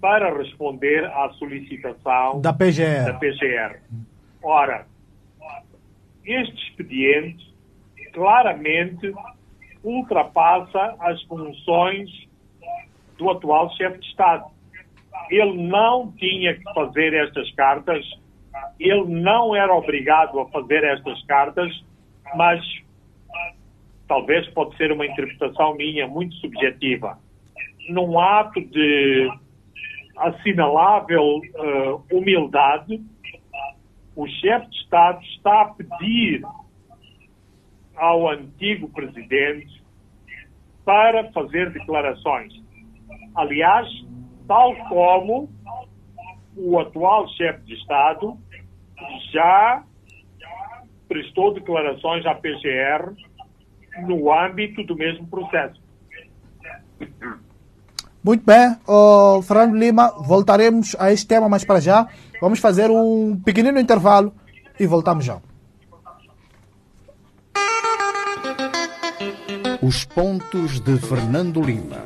para 0.00 0.36
responder 0.36 1.04
à 1.06 1.28
solicitação 1.30 2.40
da 2.40 2.52
PGR. 2.52 3.04
Da 3.04 3.14
PGR. 3.14 3.80
Ora, 4.42 4.86
este 6.24 6.54
expediente 6.68 7.54
claramente 8.12 9.12
ultrapassa 9.82 10.96
as 11.00 11.22
funções 11.22 12.10
do 13.16 13.30
atual 13.30 13.70
chefe 13.76 13.98
de 13.98 14.06
Estado. 14.06 14.44
Ele 15.30 15.56
não 15.62 16.12
tinha 16.12 16.54
que 16.54 16.62
fazer 16.72 17.12
estas 17.12 17.50
cartas, 17.54 18.04
ele 18.78 19.04
não 19.04 19.54
era 19.54 19.74
obrigado 19.74 20.38
a 20.40 20.48
fazer 20.48 20.84
estas 20.84 21.22
cartas, 21.24 21.72
mas 22.34 22.62
talvez 24.06 24.48
pode 24.50 24.76
ser 24.76 24.92
uma 24.92 25.06
interpretação 25.06 25.74
minha 25.74 26.06
muito 26.06 26.34
subjetiva. 26.36 27.18
Num 27.90 28.18
ato 28.18 28.60
de 28.60 29.30
assinalável 30.16 31.38
uh, 31.38 32.04
humildade, 32.12 33.00
o 34.16 34.26
chefe 34.26 34.68
de 34.70 34.76
Estado 34.78 35.22
está 35.24 35.62
a 35.62 35.64
pedir 35.66 36.42
ao 37.98 38.28
antigo 38.28 38.88
presidente 38.88 39.82
para 40.84 41.30
fazer 41.32 41.70
declarações. 41.72 42.52
Aliás, 43.34 43.86
tal 44.46 44.74
como 44.88 45.50
o 46.56 46.78
atual 46.78 47.28
chefe 47.28 47.60
de 47.66 47.74
Estado 47.74 48.36
já 49.32 49.84
prestou 51.08 51.54
declarações 51.54 52.24
à 52.26 52.34
PGR 52.34 53.12
no 54.06 54.32
âmbito 54.32 54.82
do 54.84 54.96
mesmo 54.96 55.26
processo. 55.26 55.80
Muito 58.22 58.44
bem, 58.44 58.76
oh, 58.86 59.40
Fernando 59.42 59.76
Lima, 59.76 60.10
voltaremos 60.18 60.96
a 60.98 61.12
este 61.12 61.26
tema 61.26 61.48
mais 61.48 61.64
para 61.64 61.80
já. 61.80 62.08
Vamos 62.40 62.58
fazer 62.58 62.90
um 62.90 63.40
pequenino 63.44 63.78
intervalo 63.78 64.34
e 64.78 64.86
voltamos 64.86 65.24
já. 65.24 65.40
Os 69.88 70.04
pontos 70.04 70.80
de 70.80 70.98
Fernando 70.98 71.62
Lima. 71.62 72.04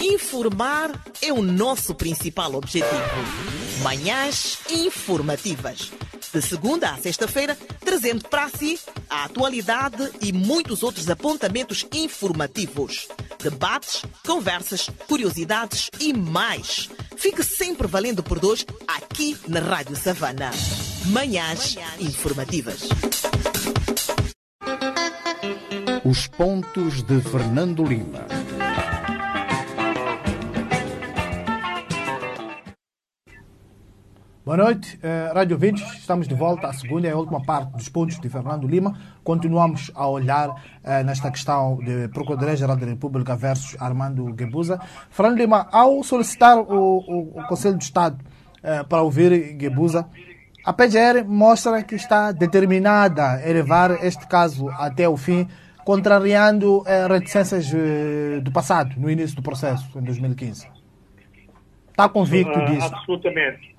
Informar 0.00 0.92
é 1.20 1.32
o 1.32 1.42
nosso 1.42 1.96
principal 1.96 2.54
objetivo. 2.54 2.94
Manhãs 3.82 4.60
informativas. 4.70 5.90
De 6.32 6.40
segunda 6.40 6.90
a 6.90 6.96
sexta-feira, 6.96 7.58
trazendo 7.80 8.28
para 8.28 8.48
si 8.48 8.78
a 9.10 9.24
atualidade 9.24 10.12
e 10.20 10.32
muitos 10.32 10.84
outros 10.84 11.10
apontamentos 11.10 11.84
informativos. 11.92 13.08
Debates, 13.42 14.04
conversas, 14.24 14.88
curiosidades 15.08 15.90
e 15.98 16.12
mais. 16.12 16.88
Fique 17.16 17.42
sempre 17.42 17.88
valendo 17.88 18.22
por 18.22 18.38
dois 18.38 18.64
aqui 18.86 19.36
na 19.48 19.58
Rádio 19.58 19.96
Savana. 19.96 20.52
Manhãs 21.06 21.76
informativas. 22.00 22.88
Os 26.02 26.26
pontos 26.28 27.02
de 27.02 27.20
Fernando 27.20 27.84
Lima. 27.84 28.26
Boa 34.46 34.56
noite, 34.56 34.98
eh, 35.02 35.30
Rádio 35.34 35.58
20. 35.58 35.82
Estamos 35.98 36.26
de 36.26 36.34
volta 36.34 36.68
à 36.68 36.72
segunda 36.72 37.06
e 37.06 37.10
à 37.10 37.16
última 37.16 37.42
parte 37.42 37.72
dos 37.72 37.90
pontos 37.90 38.18
de 38.18 38.28
Fernando 38.30 38.66
Lima. 38.66 38.98
Continuamos 39.22 39.90
a 39.94 40.08
olhar 40.08 40.54
eh, 40.82 41.02
nesta 41.04 41.30
questão 41.30 41.76
de 41.84 42.08
Procuradoria-Geral 42.08 42.76
da 42.76 42.86
República 42.86 43.36
versus 43.36 43.76
Armando 43.78 44.24
Guebuza. 44.32 44.80
Fernando 45.10 45.36
Lima, 45.36 45.68
ao 45.70 46.02
solicitar 46.02 46.58
o, 46.58 46.64
o, 46.66 47.40
o 47.40 47.46
Conselho 47.46 47.76
de 47.76 47.84
Estado 47.84 48.24
eh, 48.62 48.82
para 48.84 49.02
ouvir 49.02 49.52
Guebuza, 49.52 50.08
a 50.64 50.72
PGR 50.72 51.24
mostra 51.26 51.82
que 51.82 51.94
está 51.94 52.32
determinada 52.32 53.34
a 53.34 53.46
levar 53.52 54.02
este 54.04 54.26
caso 54.26 54.68
até 54.70 55.08
o 55.08 55.16
fim, 55.16 55.46
contrariando 55.84 56.82
eh, 56.86 57.06
reticências 57.06 57.70
eh, 57.74 58.40
do 58.40 58.50
passado, 58.50 58.94
no 58.98 59.10
início 59.10 59.36
do 59.36 59.42
processo, 59.42 59.86
em 59.98 60.02
2015. 60.02 60.66
Está 61.90 62.08
convicto 62.08 62.58
Ah, 62.58 62.64
disso? 62.64 62.94
Absolutamente. 62.94 63.76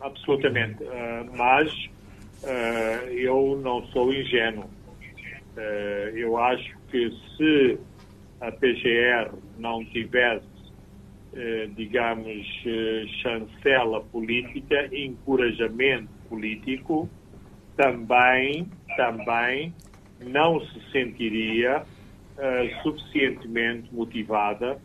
Absolutamente. 0.00 0.84
Ah, 0.84 1.24
mas 1.36 1.72
ah, 2.44 3.04
eu 3.12 3.60
não 3.62 3.86
sou 3.88 4.12
ingênuo. 4.12 4.68
Eu 6.14 6.38
acho 6.38 6.76
que 6.88 7.10
se 7.36 7.78
a 8.40 8.50
PGR 8.52 9.34
não 9.58 9.84
tivesse, 9.86 10.46
eh, 11.34 11.68
digamos, 11.76 12.46
eh, 12.66 13.04
chancela 13.22 14.00
política, 14.04 14.88
encorajamento 14.92 16.08
político, 16.28 17.08
também, 17.76 18.66
também 18.96 19.72
não 20.20 20.60
se 20.60 20.90
sentiria 20.90 21.84
ah, 22.38 22.82
suficientemente 22.82 23.92
motivada 23.94 24.80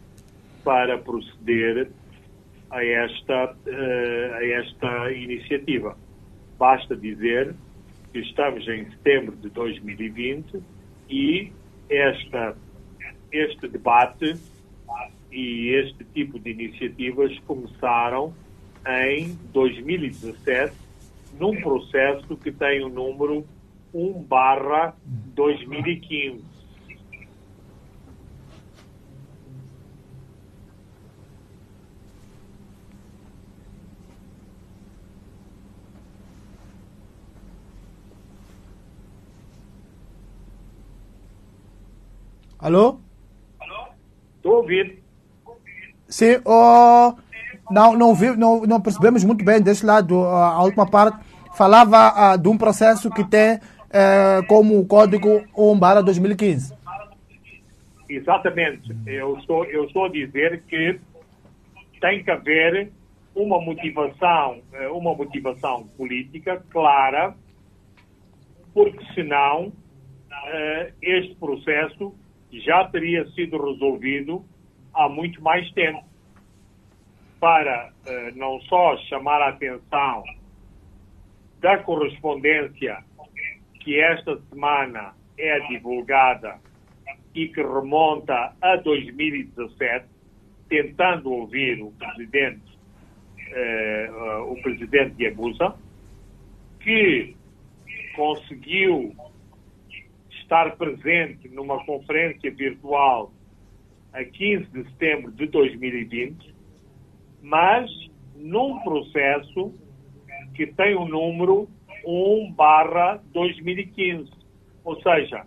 para 0.63 0.97
proceder 0.97 1.89
a 2.69 2.84
esta, 2.84 3.56
eh, 3.67 4.32
a 4.34 4.45
esta 4.60 5.12
iniciativa. 5.12 5.97
Basta 6.58 6.95
dizer 6.95 7.56
que 8.12 8.19
estamos 8.19 8.67
em 8.67 8.89
setembro 8.91 9.36
de 9.36 9.49
2020 9.49 10.62
e 11.10 11.51
esta, 11.89 12.56
este 13.32 13.67
debate 13.67 14.36
e 15.34 15.69
este 15.69 16.04
tipo 16.13 16.39
de 16.39 16.52
iniciativas 16.52 17.38
começaram 17.39 18.34
em 18.88 19.34
2017 19.52 20.76
num 21.39 21.60
processo 21.62 22.38
que 22.38 22.52
tem 22.52 22.84
o 22.84 22.89
número 22.89 23.46
1 23.93 24.24
barra 24.24 24.96
2015. 25.34 26.43
Alô? 42.60 43.00
Estou 44.38 44.54
a 44.54 44.58
ouvir. 44.60 45.03
Sim, 46.13 46.39
oh, 46.45 47.15
não, 47.71 47.97
não, 47.97 48.13
vi, 48.13 48.38
não, 48.38 48.62
não 48.67 48.80
percebemos 48.80 49.23
muito 49.23 49.43
bem 49.43 49.60
deste 49.60 49.84
lado. 49.84 50.23
A 50.23 50.62
última 50.62 50.88
parte 50.88 51.17
falava 51.58 52.13
ah, 52.15 52.38
de 52.38 52.47
um 52.47 52.56
processo 52.56 53.10
que 53.10 53.23
tem 53.23 53.60
eh, 53.91 54.43
como 54.47 54.86
código 54.86 55.43
1 55.58 55.80
barra 55.80 56.04
2015. 56.04 56.71
Exatamente. 58.08 58.95
Eu 59.08 59.39
estou, 59.39 59.65
eu 59.65 59.86
estou 59.86 60.06
a 60.06 60.10
dizer 60.10 60.62
que 60.67 60.99
tem 61.99 62.23
que 62.23 62.30
haver 62.30 62.91
uma 63.36 63.60
motivação, 63.60 64.62
eh, 64.71 64.88
uma 64.89 65.15
motivação 65.15 65.88
política 65.97 66.63
clara, 66.69 67.34
porque 68.71 69.04
senão 69.15 69.73
eh, 70.45 70.91
este 71.02 71.34
processo 71.38 72.13
já 72.52 72.84
teria 72.86 73.28
sido 73.32 73.58
resolvido 73.58 74.45
há 74.93 75.10
muito 75.10 75.41
mais 75.41 75.69
tempo. 75.71 76.03
Para 77.39 77.91
eh, 78.06 78.32
não 78.36 78.62
só 78.62 78.97
chamar 79.10 79.41
a 79.41 79.49
atenção 79.49 80.23
da 81.60 81.77
correspondência 81.79 83.03
que 83.82 83.99
esta 83.99 84.39
semana 84.49 85.13
é 85.38 85.60
divulgada 85.67 86.60
e 87.36 87.47
que 87.47 87.62
remonta 87.62 88.56
a 88.62 88.75
2017, 88.77 90.06
tentando 90.69 91.32
ouvir 91.32 91.82
o 91.82 91.91
presidente, 91.91 92.79
eh, 93.38 94.10
eh, 94.10 94.38
o 94.47 94.56
presidente 94.62 95.15
de 95.15 95.27
Abusa, 95.27 95.75
que 96.79 97.36
conseguiu 98.15 99.15
estar 100.29 100.75
presente 100.77 101.49
numa 101.49 101.84
conferência 101.86 102.51
virtual 102.51 103.32
a 104.13 104.23
15 104.23 104.65
de 104.71 104.84
setembro 104.91 105.32
de 105.32 105.47
2020, 105.47 106.54
mas 107.41 107.89
num 108.36 108.80
processo 108.80 109.73
que 110.54 110.67
tem 110.67 110.95
o 110.95 111.06
número 111.06 111.67
1 112.06 112.52
barra 112.56 113.19
2015. 113.34 114.30
Ou 114.84 115.02
seja, 115.02 115.45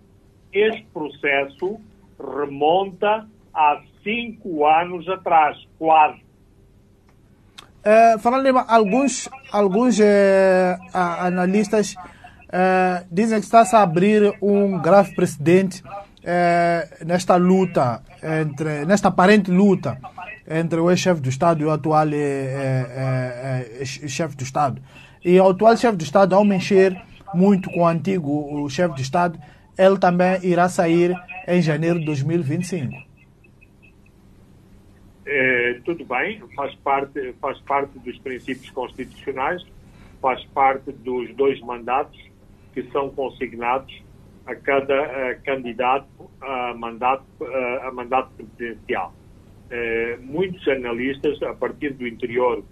este 0.52 0.84
processo 0.92 1.78
remonta 2.18 3.28
a 3.54 3.82
cinco 4.02 4.66
anos 4.66 5.08
atrás, 5.08 5.56
quase. 5.78 6.24
Fernando 8.20 8.42
Lima, 8.44 8.64
alguns, 8.66 9.28
alguns 9.52 10.00
a- 10.92 11.26
analistas 11.26 11.94
eh, 12.52 13.04
dizem 13.12 13.38
que 13.38 13.44
está-se 13.44 13.76
a 13.76 13.82
abrir 13.82 14.34
um 14.42 14.80
grave 14.82 15.14
precedente 15.14 15.82
eh, 16.28 17.04
nesta 17.06 17.36
luta, 17.36 18.02
entre, 18.20 18.84
nesta 18.84 19.08
aparente 19.08 19.48
luta 19.48 19.96
entre 20.48 20.80
o 20.80 20.90
ex-chefe 20.90 21.20
do 21.20 21.28
Estado 21.28 21.62
e 21.62 21.64
o 21.64 21.70
atual 21.70 22.08
eh, 22.12 23.84
chefe 23.84 24.36
do 24.36 24.42
Estado. 24.42 24.82
E 25.24 25.38
o 25.38 25.48
atual 25.48 25.76
chefe 25.76 25.96
do 25.96 26.02
Estado, 26.02 26.34
ao 26.34 26.44
mexer 26.44 27.00
muito 27.32 27.70
com 27.70 27.82
o 27.82 27.86
antigo 27.86 28.68
chefe 28.68 28.94
do 28.96 29.00
Estado, 29.00 29.38
ele 29.78 29.98
também 29.98 30.38
irá 30.42 30.68
sair 30.68 31.14
em 31.46 31.62
janeiro 31.62 32.00
de 32.00 32.06
2025. 32.06 32.92
Eh, 35.26 35.80
tudo 35.84 36.04
bem, 36.04 36.42
faz 36.56 36.74
parte, 36.76 37.34
faz 37.40 37.60
parte 37.60 37.98
dos 38.00 38.18
princípios 38.18 38.70
constitucionais, 38.70 39.64
faz 40.20 40.44
parte 40.46 40.90
dos 40.90 41.32
dois 41.36 41.60
mandatos 41.60 42.18
que 42.74 42.82
são 42.90 43.10
consignados 43.10 44.05
a 44.46 44.54
cada 44.54 44.94
eh, 44.94 45.34
candidato 45.44 46.30
a 46.40 46.72
mandato, 46.74 47.24
eh, 47.40 47.80
a 47.82 47.90
mandato 47.92 48.30
presidencial. 48.36 49.12
Eh, 49.70 50.18
muitos 50.22 50.66
analistas, 50.68 51.42
a 51.42 51.54
partir 51.54 51.92
do 51.94 52.06
interior 52.06 52.64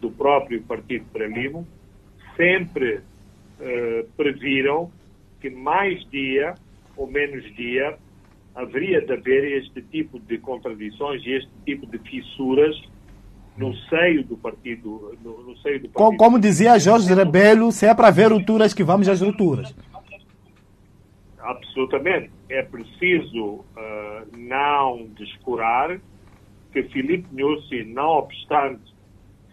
do 0.00 0.10
próprio 0.10 0.62
Partido 0.62 1.06
Frelimo, 1.12 1.66
sempre 2.36 3.00
previram 4.16 4.90
que 5.40 5.48
mais 5.48 6.04
dia 6.10 6.54
ou 6.96 7.06
menos 7.06 7.44
dia 7.54 7.96
haveria 8.56 9.00
de 9.00 9.12
haver 9.12 9.58
este 9.58 9.80
tipo 9.82 10.18
de 10.18 10.38
contradições 10.38 11.24
e 11.24 11.30
este 11.30 11.50
tipo 11.64 11.86
de 11.86 11.98
fissuras 11.98 12.74
no 13.56 13.72
seio 13.88 14.24
do 14.24 14.36
partido, 14.36 15.16
no, 15.22 15.42
no 15.42 15.56
seio 15.58 15.80
do 15.80 15.88
partido. 15.90 16.16
Como 16.16 16.40
dizia 16.40 16.78
Jorge 16.80 17.14
Rebelo, 17.14 17.70
se 17.70 17.86
é 17.86 17.94
para 17.94 18.10
ver 18.10 18.32
rupturas 18.32 18.74
que 18.74 18.82
vamos 18.82 19.08
às 19.08 19.20
rupturas. 19.20 19.72
Absolutamente. 21.42 22.30
É 22.48 22.62
preciso 22.62 23.64
ah, 23.76 24.24
não 24.32 25.06
descurar 25.08 26.00
que 26.72 26.82
Filipe 26.84 27.28
Nussi, 27.32 27.84
não 27.84 28.08
obstante 28.08 28.92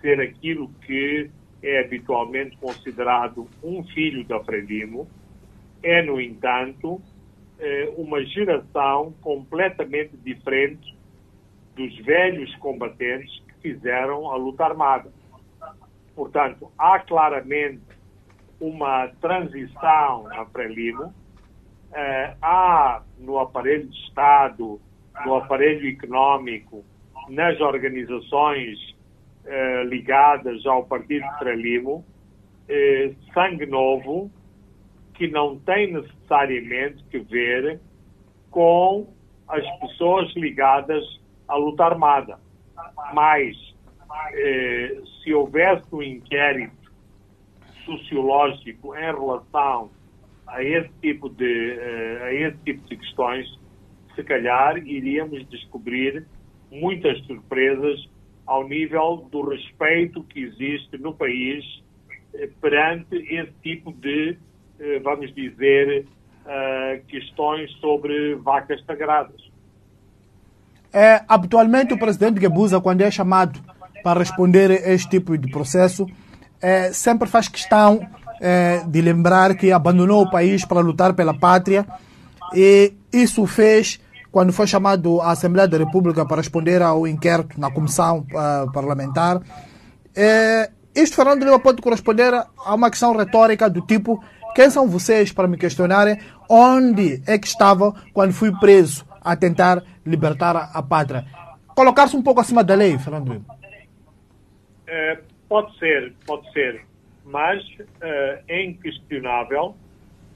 ser 0.01 0.19
aquilo 0.21 0.69
que 0.85 1.29
é 1.61 1.81
habitualmente 1.81 2.55
considerado 2.57 3.47
um 3.61 3.83
filho 3.83 4.23
da 4.25 4.39
Frelimo, 4.43 5.07
é, 5.83 6.01
no 6.01 6.19
entanto, 6.19 7.01
eh, 7.59 7.93
uma 7.97 8.23
geração 8.23 9.13
completamente 9.21 10.15
diferente 10.17 10.97
dos 11.75 11.95
velhos 12.05 12.53
combatentes 12.55 13.41
que 13.47 13.73
fizeram 13.73 14.29
a 14.31 14.35
luta 14.37 14.63
armada. 14.63 15.11
Portanto, 16.15 16.71
há 16.77 16.99
claramente 16.99 17.81
uma 18.59 19.07
transição 19.21 20.23
na 20.23 20.45
Frelimo, 20.45 21.13
eh, 21.93 22.35
há 22.41 23.01
no 23.17 23.39
aparelho 23.39 23.87
de 23.87 23.97
Estado, 24.07 24.79
no 25.25 25.35
aparelho 25.35 25.87
económico, 25.89 26.83
nas 27.29 27.59
organizações 27.59 28.95
eh, 29.45 29.83
ligadas 29.85 30.65
ao 30.65 30.85
Partido 30.85 31.25
Frelimo, 31.37 32.05
eh, 32.67 33.11
sangue 33.33 33.65
novo, 33.65 34.31
que 35.13 35.27
não 35.27 35.59
tem 35.59 35.93
necessariamente 35.93 37.03
que 37.05 37.19
ver 37.19 37.79
com 38.51 39.07
as 39.47 39.65
pessoas 39.79 40.31
ligadas 40.35 41.03
à 41.47 41.55
luta 41.55 41.83
armada. 41.83 42.39
Mas, 43.13 43.55
eh, 44.33 45.01
se 45.21 45.33
houvesse 45.33 45.83
um 45.93 46.01
inquérito 46.01 46.91
sociológico 47.85 48.95
em 48.95 48.99
relação 48.99 49.89
a 50.49 50.63
esse 50.63 50.89
tipo 51.01 51.29
de, 51.29 51.71
eh, 51.79 52.19
a 52.23 52.33
esse 52.33 52.57
tipo 52.59 52.87
de 52.87 52.97
questões, 52.97 53.47
se 54.15 54.23
calhar 54.23 54.77
iríamos 54.77 55.47
descobrir 55.49 56.25
muitas 56.71 57.17
surpresas 57.25 58.07
ao 58.45 58.67
nível 58.67 59.27
do 59.31 59.47
respeito 59.49 60.23
que 60.23 60.41
existe 60.41 60.97
no 60.97 61.13
país 61.13 61.63
eh, 62.33 62.49
perante 62.61 63.15
esse 63.15 63.53
tipo 63.61 63.91
de, 63.93 64.37
eh, 64.79 64.99
vamos 64.99 65.33
dizer, 65.33 66.05
questões 67.07 67.71
sobre 67.73 68.33
vacas 68.33 68.83
sagradas. 68.83 69.39
É, 70.91 71.21
habitualmente, 71.27 71.93
o 71.93 71.99
presidente 71.99 72.39
Guebuza, 72.39 72.81
quando 72.81 73.01
é 73.01 73.11
chamado 73.11 73.59
para 74.03 74.19
responder 74.19 74.71
a 74.71 74.91
este 74.91 75.09
tipo 75.09 75.37
de 75.37 75.51
processo, 75.51 76.07
é, 76.59 76.91
sempre 76.91 77.29
faz 77.29 77.47
questão 77.47 78.01
é, 78.39 78.83
de 78.87 79.01
lembrar 79.01 79.55
que 79.55 79.71
abandonou 79.71 80.23
o 80.23 80.29
país 80.29 80.65
para 80.65 80.79
lutar 80.79 81.13
pela 81.13 81.33
pátria 81.33 81.85
e 82.53 82.93
isso 83.11 83.45
fez 83.45 83.99
quando 84.31 84.53
foi 84.53 84.67
chamado 84.67 85.21
à 85.21 85.31
Assembleia 85.31 85.67
da 85.67 85.77
República 85.77 86.25
para 86.25 86.37
responder 86.37 86.81
ao 86.81 87.07
inquérito 87.07 87.59
na 87.59 87.71
comissão 87.71 88.25
uh, 88.31 88.71
parlamentar. 88.71 89.41
É, 90.15 90.69
isto, 90.95 91.15
Fernando 91.15 91.43
Lima, 91.43 91.59
pode 91.59 91.81
corresponder 91.81 92.33
a 92.33 92.75
uma 92.75 92.89
questão 92.89 93.15
retórica 93.15 93.69
do 93.69 93.81
tipo: 93.81 94.23
quem 94.55 94.69
são 94.69 94.87
vocês 94.87 95.31
para 95.31 95.47
me 95.47 95.57
questionarem 95.57 96.19
onde 96.49 97.21
é 97.25 97.37
que 97.37 97.47
estava 97.47 97.93
quando 98.13 98.33
fui 98.33 98.51
preso 98.59 99.05
a 99.21 99.35
tentar 99.35 99.83
libertar 100.05 100.55
a, 100.73 100.81
pátria? 100.83 101.25
Colocar-se 101.75 102.15
um 102.15 102.21
pouco 102.21 102.41
acima 102.41 102.63
da 102.63 102.75
lei, 102.75 102.97
Fernando 102.97 103.33
Lima. 103.33 103.45
É, 104.87 105.19
pode 105.47 105.77
ser, 105.77 106.13
pode 106.25 106.51
ser. 106.51 106.88
Mas 107.29 107.63
é, 108.01 108.41
é 108.47 108.63
inquestionável 108.65 109.75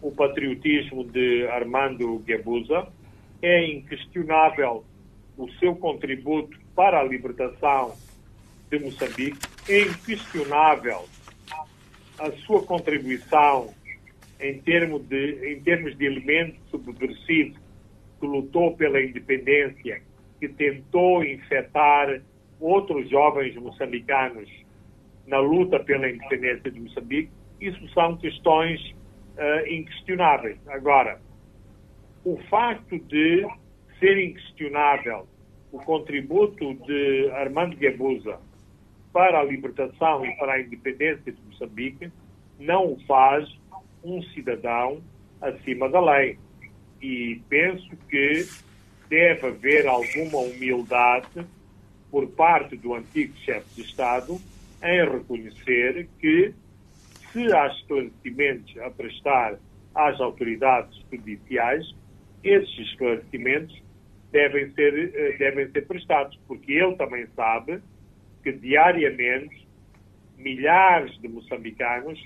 o 0.01 0.11
patriotismo 0.11 1.03
de 1.03 1.47
Armando 1.47 2.19
Guebuza. 2.19 2.87
É 3.41 3.65
inquestionável 3.65 4.85
o 5.35 5.49
seu 5.53 5.75
contributo 5.75 6.55
para 6.75 6.99
a 6.99 7.03
libertação 7.03 7.95
de 8.69 8.79
Moçambique, 8.79 9.37
é 9.67 9.81
inquestionável 9.81 11.05
a 12.19 12.31
sua 12.45 12.63
contribuição 12.63 13.73
em 14.39 14.59
termos 14.59 15.03
de, 15.07 15.53
em 15.53 15.61
termos 15.61 15.97
de 15.97 16.05
elemento 16.05 16.59
subversivo 16.69 17.55
que 18.19 18.25
lutou 18.25 18.75
pela 18.75 19.01
independência, 19.01 20.01
que 20.39 20.47
tentou 20.47 21.23
infectar 21.23 22.21
outros 22.59 23.09
jovens 23.09 23.55
moçambicanos 23.55 24.49
na 25.27 25.39
luta 25.39 25.79
pela 25.79 26.09
independência 26.09 26.69
de 26.69 26.79
Moçambique, 26.79 27.31
isso 27.59 27.87
são 27.93 28.17
questões 28.17 28.79
uh, 29.37 29.67
inquestionáveis. 29.67 30.57
Agora, 30.67 31.21
o 32.25 32.37
facto 32.49 32.99
de 32.99 33.47
ser 33.99 34.17
inquestionável 34.17 35.27
o 35.71 35.79
contributo 35.79 36.75
de 36.75 37.31
Armando 37.31 37.75
Guebuza 37.75 38.39
para 39.11 39.39
a 39.39 39.43
libertação 39.43 40.23
e 40.23 40.31
para 40.37 40.53
a 40.53 40.61
independência 40.61 41.31
de 41.31 41.41
Moçambique 41.41 42.11
não 42.59 42.93
o 42.93 42.99
faz 43.07 43.49
um 44.03 44.21
cidadão 44.21 45.01
acima 45.41 45.89
da 45.89 45.99
lei. 45.99 46.37
E 47.01 47.41
penso 47.49 47.89
que 48.07 48.47
deve 49.09 49.47
haver 49.47 49.87
alguma 49.87 50.37
humildade 50.39 51.45
por 52.11 52.27
parte 52.27 52.77
do 52.77 52.93
antigo 52.93 53.35
chefe 53.37 53.65
de 53.75 53.81
Estado 53.81 54.39
em 54.83 55.09
reconhecer 55.09 56.07
que, 56.19 56.53
se 57.31 57.51
há 57.53 57.67
esclarecimentos 57.67 58.77
a 58.77 58.91
prestar 58.91 59.57
às 59.95 60.19
autoridades 60.19 60.95
judiciais, 61.11 61.95
esses 62.43 62.77
esclarecimentos 62.79 63.81
devem 64.31 64.69
ser, 64.73 65.15
eh, 65.15 65.37
devem 65.37 65.71
ser 65.71 65.87
prestados, 65.87 66.37
porque 66.47 66.73
ele 66.73 66.95
também 66.95 67.25
sabe 67.35 67.81
que 68.43 68.51
diariamente 68.51 69.65
milhares 70.37 71.17
de 71.21 71.27
moçambicanos 71.27 72.21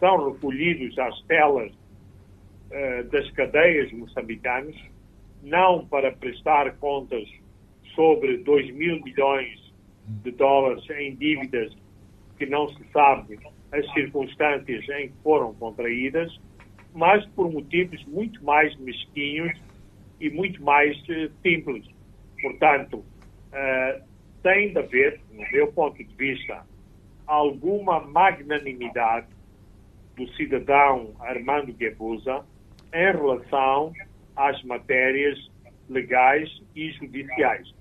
são 0.00 0.32
recolhidos 0.32 0.98
às 0.98 1.20
telas 1.22 1.70
uh, 1.72 3.04
das 3.10 3.30
cadeias 3.32 3.92
moçambicanas, 3.92 4.74
não 5.42 5.86
para 5.86 6.10
prestar 6.12 6.74
contas 6.76 7.28
sobre 7.94 8.38
2 8.38 8.74
mil 8.74 9.02
milhões 9.02 9.63
de 10.06 10.30
dólares 10.32 10.84
em 10.90 11.14
dívidas 11.14 11.74
que 12.38 12.46
não 12.46 12.68
se 12.68 12.84
sabe 12.92 13.38
as 13.72 13.92
circunstâncias 13.92 14.88
em 14.88 15.08
que 15.08 15.14
foram 15.22 15.54
contraídas, 15.54 16.38
mas 16.94 17.24
por 17.28 17.50
motivos 17.50 18.04
muito 18.06 18.42
mais 18.44 18.76
mesquinhos 18.76 19.58
e 20.20 20.30
muito 20.30 20.62
mais 20.62 20.96
uh, 21.08 21.30
simples. 21.42 21.84
Portanto, 22.40 22.98
uh, 22.98 24.04
tem 24.42 24.72
de 24.72 24.78
haver, 24.78 25.20
no 25.32 25.42
meu 25.50 25.72
ponto 25.72 25.96
de 25.96 26.14
vista, 26.16 26.64
alguma 27.26 28.00
magnanimidade 28.00 29.26
do 30.16 30.28
cidadão 30.34 31.12
Armando 31.20 31.72
Guebuza 31.72 32.44
em 32.92 33.12
relação 33.12 33.92
às 34.36 34.62
matérias 34.62 35.50
legais 35.88 36.48
e 36.76 36.90
judiciais. 36.92 37.74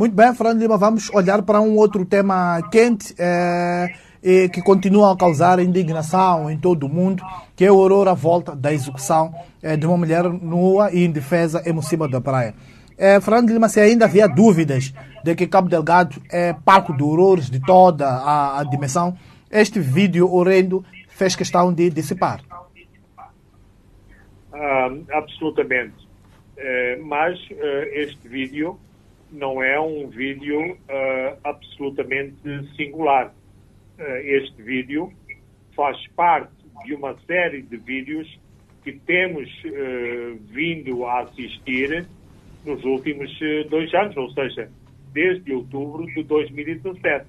Muito 0.00 0.16
bem, 0.16 0.34
Fernando 0.34 0.58
Lima, 0.62 0.78
vamos 0.78 1.10
olhar 1.12 1.42
para 1.42 1.60
um 1.60 1.76
outro 1.76 2.06
tema 2.06 2.58
quente. 2.72 3.14
Eh 3.18 3.92
e 4.22 4.50
que 4.50 4.60
continuam 4.60 5.10
a 5.10 5.16
causar 5.16 5.58
indignação 5.60 6.50
em 6.50 6.58
todo 6.58 6.84
o 6.84 6.88
mundo, 6.90 7.22
que 7.56 7.64
é 7.64 7.72
o 7.72 7.78
horror 7.78 8.06
à 8.06 8.12
volta 8.12 8.54
da 8.54 8.70
execução 8.70 9.34
eh, 9.62 9.78
de 9.78 9.86
uma 9.86 9.96
mulher 9.96 10.24
nua 10.24 10.92
e 10.92 11.06
indefesa 11.06 11.62
em 11.64 11.80
cima 11.80 12.06
da 12.06 12.20
praia. 12.20 12.54
Eh, 12.98 13.18
Fernando 13.18 13.50
Lima, 13.50 13.66
se 13.70 13.80
ainda 13.80 14.04
havia 14.04 14.28
dúvidas 14.28 14.92
de 15.24 15.34
que 15.34 15.46
Cabo 15.46 15.70
Delgado 15.70 16.20
é 16.30 16.52
palco 16.52 16.94
de 16.94 17.02
horrores 17.02 17.48
de 17.48 17.60
toda 17.60 18.06
a, 18.06 18.60
a 18.60 18.64
dimensão, 18.64 19.16
este 19.50 19.80
vídeo 19.80 20.30
horrendo 20.30 20.84
fez 21.08 21.34
questão 21.34 21.72
de 21.72 21.88
dissipar. 21.88 22.42
Uh, 24.52 25.02
absolutamente. 25.14 26.06
Uh, 26.58 27.02
mas 27.06 27.38
este 27.94 28.28
vídeo 28.28 28.78
não 29.32 29.62
é 29.62 29.80
um 29.80 30.08
vídeo 30.08 30.72
uh, 30.72 31.38
absolutamente 31.44 32.36
singular. 32.76 33.32
Eh, 33.98 34.36
este 34.36 34.62
vídeo 34.62 35.12
faz 35.76 35.96
parte 36.16 36.52
de 36.84 36.94
uma 36.94 37.16
série 37.26 37.62
de 37.62 37.76
vídeos 37.76 38.40
que 38.82 38.92
temos 38.92 39.48
uh, 39.64 40.38
vindo 40.46 41.04
a 41.04 41.20
assistir 41.20 42.06
nos 42.64 42.82
últimos 42.84 43.30
uh, 43.40 43.68
dois 43.68 43.92
anos, 43.94 44.16
ou 44.16 44.30
seja, 44.30 44.70
desde 45.12 45.52
outubro 45.52 46.06
de 46.06 46.22
2017. 46.22 47.26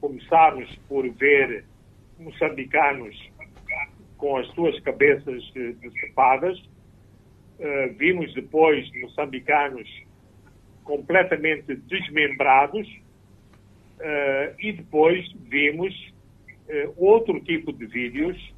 Começámos 0.00 0.74
por 0.88 1.08
ver 1.10 1.64
moçambicanos 2.18 3.16
com 4.16 4.36
as 4.36 4.46
suas 4.48 4.78
cabeças 4.80 5.42
uh, 5.50 5.72
decepadas, 5.80 6.58
uh, 6.58 7.94
vimos 7.96 8.32
depois 8.34 8.90
moçambicanos 9.02 9.88
completamente 10.84 11.74
desmembrados, 11.74 12.88
Uh, 14.00 14.56
e 14.58 14.72
depois 14.72 15.30
vimos 15.42 15.94
uh, 16.70 16.94
outro 16.96 17.38
tipo 17.40 17.70
de 17.70 17.84
vídeos 17.84 18.54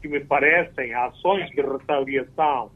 que 0.00 0.08
me 0.08 0.18
parecem 0.20 0.94
ações 0.94 1.50
de 1.50 1.60
retaliação 1.60 2.70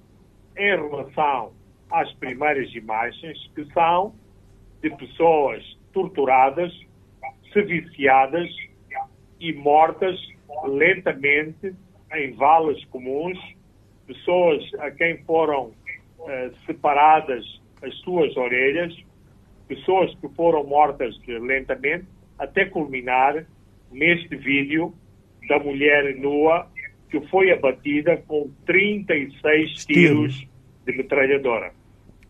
em 0.55 0.76
relação 0.76 1.55
às 1.90 2.12
primeiras 2.16 2.70
imagens, 2.74 3.51
que 3.55 3.64
são 3.72 4.14
de 4.82 4.90
pessoas 4.90 5.64
torturadas, 5.95 6.70
seviciadas 7.51 8.51
e 9.40 9.55
mortas 9.55 10.20
lentamente 10.66 11.74
em 12.12 12.32
valas 12.32 12.84
comuns, 12.86 13.38
pessoas 14.07 14.62
a 14.80 14.90
quem 14.90 15.24
foram 15.24 15.72
uh, 16.18 16.55
separadas 16.66 17.61
as 17.82 17.94
suas 17.98 18.36
orelhas, 18.36 18.94
pessoas 19.68 20.14
que 20.16 20.28
foram 20.36 20.64
mortas 20.64 21.14
lentamente, 21.26 22.06
até 22.38 22.64
culminar 22.64 23.44
neste 23.90 24.36
vídeo 24.36 24.94
da 25.48 25.58
mulher 25.58 26.16
nua 26.16 26.66
que 27.10 27.20
foi 27.28 27.52
abatida 27.52 28.16
com 28.26 28.50
36 28.64 29.84
tiros 29.84 30.46
de 30.86 30.96
metralhadora. 30.96 31.72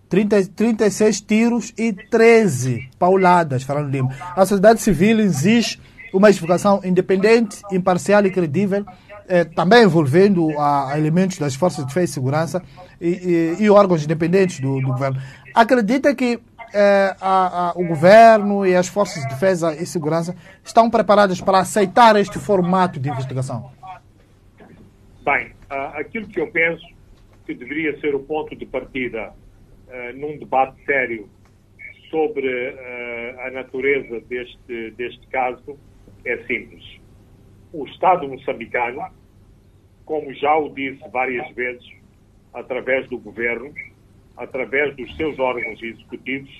30, 0.08 0.48
36 0.54 1.20
tiros 1.20 1.74
e 1.78 1.92
13 1.92 2.90
pauladas, 2.98 3.62
Fernando 3.62 3.90
Lima. 3.90 4.10
A 4.36 4.44
sociedade 4.44 4.82
civil 4.82 5.20
exige 5.20 5.78
uma 6.12 6.28
investigação 6.28 6.80
independente, 6.84 7.62
imparcial 7.72 8.26
e 8.26 8.30
credível, 8.30 8.84
eh, 9.32 9.44
também 9.44 9.84
envolvendo 9.84 10.50
a, 10.58 10.92
elementos 10.98 11.38
das 11.38 11.54
forças 11.54 11.78
de 11.78 11.86
defesa 11.86 12.04
e 12.04 12.08
segurança 12.08 12.62
e, 13.00 13.56
e, 13.58 13.64
e 13.64 13.70
órgãos 13.70 14.04
independentes 14.04 14.60
do, 14.60 14.78
do, 14.78 14.88
governo. 14.88 15.18
Acredita 15.54 16.14
que 16.14 16.38
eh, 16.74 17.16
a, 17.18 17.70
a, 17.70 17.72
o 17.74 17.86
governo 17.86 18.66
e 18.66 18.76
as 18.76 18.88
forças 18.88 19.22
de 19.22 19.30
defesa 19.30 19.74
e 19.74 19.86
segurança 19.86 20.36
estão 20.62 20.90
preparadas 20.90 21.40
para 21.40 21.60
aceitar 21.60 22.14
este 22.16 22.38
formato 22.38 23.00
de 23.00 23.08
investigação? 23.08 23.72
Bem, 25.24 25.52
aquilo 25.94 26.28
que 26.28 26.38
eu 26.38 26.50
penso 26.50 26.84
que 27.46 27.54
deveria 27.54 27.98
ser 28.00 28.14
o 28.14 28.20
ponto 28.20 28.54
de 28.54 28.66
partida 28.66 29.32
uh, 29.88 30.18
num 30.18 30.36
debate 30.36 30.76
sério 30.84 31.26
sobre 32.10 32.46
uh, 32.48 33.40
a 33.46 33.50
natureza 33.50 34.20
deste, 34.28 34.90
deste 34.90 35.26
caso 35.28 35.78
é 36.22 36.36
simples. 36.44 37.00
O 37.72 37.86
Estado 37.86 38.28
moçambicano, 38.28 39.00
como 40.04 40.32
já 40.34 40.56
o 40.56 40.68
disse 40.74 41.02
várias 41.10 41.48
vezes, 41.54 41.84
através 42.52 43.08
do 43.08 43.18
governo, 43.18 43.72
através 44.36 44.94
dos 44.96 45.14
seus 45.16 45.38
órgãos 45.38 45.82
executivos, 45.82 46.50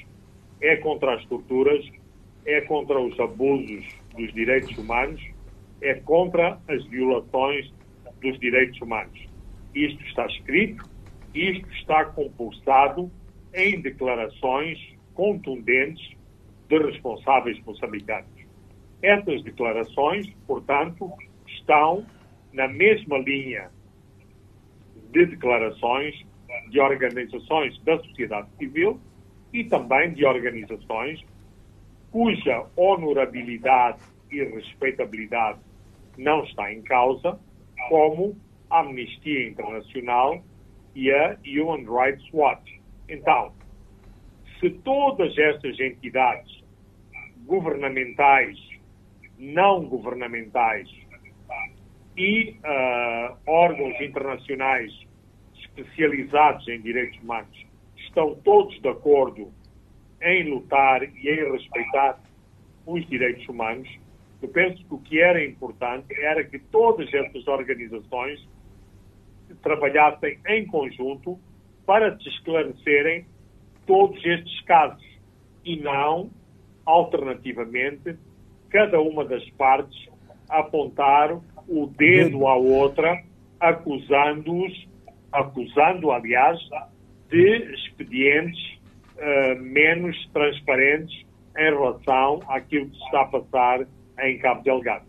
é 0.61 0.77
contra 0.77 1.15
as 1.15 1.25
torturas, 1.27 1.85
é 2.47 2.61
contra 2.63 3.01
os 3.01 3.19
abusos 3.19 3.85
dos 4.17 4.33
direitos 4.33 4.77
humanos, 4.77 5.21
é 5.81 5.95
contra 5.95 6.59
as 6.69 6.85
violações 6.87 7.73
dos 8.21 8.39
direitos 8.39 8.81
humanos. 8.81 9.19
Isto 9.75 10.03
está 10.05 10.27
escrito, 10.27 10.85
isto 11.35 11.69
está 11.73 12.05
compulsado 12.05 13.11
em 13.55 13.81
declarações 13.81 14.79
contundentes 15.15 16.17
de 16.69 16.79
responsáveis 16.79 17.63
moçambicanos. 17.65 18.31
Essas 19.03 19.43
declarações, 19.43 20.33
portanto, 20.47 21.11
estão 21.49 22.07
na 22.53 22.69
mesma 22.69 23.19
linha 23.19 23.71
de 25.11 25.27
declarações 25.27 26.15
de 26.71 26.81
organizações 26.81 27.79
da 27.85 27.99
sociedade 27.99 28.49
civil 28.59 29.01
e 29.53 29.65
também 29.65 30.13
de 30.13 30.25
organizações 30.25 31.23
cuja 32.11 32.67
honorabilidade 32.77 34.03
e 34.31 34.43
respeitabilidade 34.45 35.59
não 36.19 36.45
está 36.45 36.73
em 36.73 36.83
causa, 36.83 37.39
como 37.89 38.37
a 38.71 38.81
Amnistia 38.81 39.49
Internacional 39.49 40.43
e 40.95 41.11
a 41.11 41.37
Human 41.47 41.87
Rights 41.87 42.27
Watch. 42.33 42.81
Então, 43.09 43.53
se 44.61 44.71
todas 44.71 45.37
estas 45.37 45.79
entidades 45.81 46.63
governamentais, 47.47 48.59
não 49.39 49.87
governamentais 49.87 50.89
e 52.17 52.57
uh, 52.65 53.37
órgãos 53.47 54.01
internacionais 54.01 54.93
especializados 55.55 56.67
em 56.69 56.81
direitos 56.81 57.19
humanos 57.23 57.67
estão 57.97 58.35
todos 58.45 58.79
de 58.81 58.89
acordo 58.89 59.53
em 60.21 60.51
lutar 60.51 61.03
e 61.03 61.29
em 61.29 61.53
respeitar 61.53 62.21
os 62.87 63.07
direitos 63.09 63.49
humanos, 63.49 63.89
eu 64.41 64.49
penso 64.49 64.85
que 64.85 64.95
o 64.95 64.99
que 64.99 65.21
era 65.21 65.45
importante 65.45 66.15
era 66.21 66.45
que 66.45 66.59
todas 66.59 67.13
essas 67.13 67.47
organizações 67.47 68.47
trabalhassem 69.63 70.39
em 70.49 70.67
conjunto 70.67 71.39
para 71.87 72.19
se 72.19 72.29
esclarecerem 72.29 73.27
todos 73.87 74.25
estes 74.25 74.61
casos 74.63 75.05
e 75.65 75.77
não, 75.77 76.31
alternativamente, 76.85 78.17
cada 78.71 79.01
uma 79.01 79.25
das 79.25 79.49
partes 79.51 80.09
apontar 80.49 81.39
o 81.69 81.87
dedo 81.87 82.47
à 82.47 82.57
outra, 82.57 83.23
acusando-os, 83.61 84.89
acusando, 85.33 86.11
aliás, 86.11 86.59
de 87.31 87.75
expedientes 87.75 88.61
uh, 89.17 89.61
menos 89.63 90.17
transparentes 90.33 91.25
em 91.57 91.71
relação 91.71 92.41
àquilo 92.49 92.89
que 92.89 92.97
está 93.05 93.23
a 93.23 93.27
passar 93.27 93.87
em 94.21 94.39
Cabo 94.39 94.63
Delgado. 94.63 95.05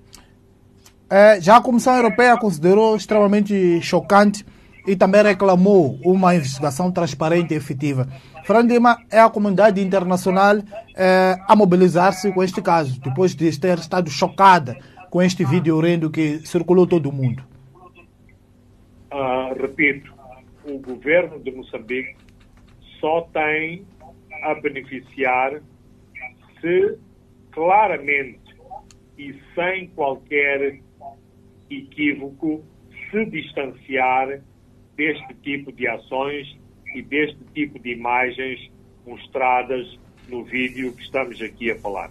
É, 1.09 1.39
já 1.39 1.57
a 1.57 1.61
Comissão 1.61 1.95
Europeia 1.95 2.37
considerou 2.37 2.95
extremamente 2.95 3.81
chocante 3.81 4.45
e 4.87 4.95
também 4.95 5.23
reclamou 5.23 5.97
uma 6.03 6.35
investigação 6.35 6.91
transparente 6.91 7.53
e 7.53 7.57
efetiva. 7.57 8.07
Fernando 8.43 8.71
Lima 8.71 8.97
é 9.09 9.19
a 9.19 9.29
comunidade 9.29 9.81
internacional 9.81 10.57
é, 10.95 11.37
a 11.47 11.55
mobilizar-se 11.55 12.31
com 12.31 12.43
este 12.43 12.61
caso, 12.61 12.99
depois 12.99 13.35
de 13.35 13.59
ter 13.59 13.77
estado 13.77 14.09
chocada 14.09 14.75
com 15.13 15.21
este 15.21 15.45
vídeo 15.45 15.77
horrendo 15.77 16.09
que 16.09 16.39
circulou 16.39 16.87
todo 16.87 17.07
o 17.07 17.11
mundo. 17.11 17.43
Uh, 19.11 19.53
repito, 19.61 20.11
o 20.65 20.79
governo 20.79 21.39
de 21.39 21.51
Moçambique 21.51 22.15
só 22.99 23.21
tem 23.31 23.85
a 24.41 24.55
beneficiar 24.55 25.61
se 26.59 26.97
claramente 27.51 28.55
e 29.15 29.39
sem 29.53 29.89
qualquer 29.89 30.79
equívoco 31.69 32.63
se 33.11 33.23
distanciar 33.25 34.41
deste 34.95 35.33
tipo 35.43 35.71
de 35.71 35.87
ações 35.87 36.57
e 36.95 37.03
deste 37.03 37.37
tipo 37.53 37.77
de 37.77 37.91
imagens 37.91 38.67
mostradas 39.05 39.95
no 40.27 40.43
vídeo 40.43 40.91
que 40.91 41.03
estamos 41.03 41.39
aqui 41.39 41.69
a 41.69 41.77
falar. 41.77 42.09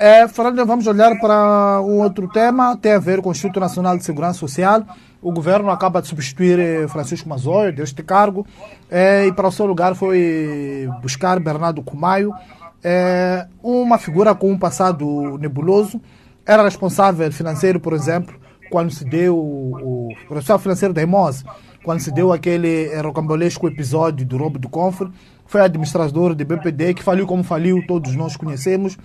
É, 0.00 0.28
Fernando, 0.28 0.64
vamos 0.64 0.86
olhar 0.86 1.18
para 1.18 1.82
um 1.82 1.98
outro 1.98 2.28
tema, 2.28 2.76
tem 2.76 2.92
a 2.92 3.00
ver 3.00 3.20
com 3.20 3.30
o 3.30 3.32
Instituto 3.32 3.58
Nacional 3.58 3.98
de 3.98 4.04
Segurança 4.04 4.38
Social. 4.38 4.86
O 5.20 5.32
governo 5.32 5.70
acaba 5.70 6.00
de 6.00 6.06
substituir 6.06 6.56
eh, 6.56 6.86
Francisco 6.86 7.28
Mazoia 7.28 7.72
deste 7.72 8.00
cargo 8.04 8.46
é, 8.88 9.26
e 9.26 9.32
para 9.32 9.48
o 9.48 9.50
seu 9.50 9.66
lugar 9.66 9.96
foi 9.96 10.88
buscar 11.02 11.40
Bernardo 11.40 11.82
Cumaio, 11.82 12.32
é, 12.80 13.48
uma 13.60 13.98
figura 13.98 14.36
com 14.36 14.52
um 14.52 14.56
passado 14.56 15.36
nebuloso. 15.38 16.00
Era 16.46 16.62
responsável 16.62 17.32
financeiro, 17.32 17.80
por 17.80 17.92
exemplo, 17.92 18.38
quando 18.70 18.92
se 18.92 19.04
deu 19.04 19.36
o, 19.36 20.10
o 20.30 20.34
responsável 20.34 20.60
financeiro 20.60 20.94
da 20.94 21.02
EMOS, 21.02 21.44
quando 21.82 21.98
se 21.98 22.12
deu 22.12 22.32
aquele 22.32 22.94
rocambolesco 23.00 23.66
episódio 23.66 24.24
do 24.24 24.36
roubo 24.36 24.60
do 24.60 24.68
cofre. 24.68 25.10
Foi 25.44 25.60
administrador 25.60 26.36
de 26.36 26.44
BPD, 26.44 26.94
que 26.94 27.02
faliu 27.02 27.26
como 27.26 27.42
faliu, 27.42 27.84
todos 27.84 28.14
nós 28.14 28.36
conhecemos 28.36 28.96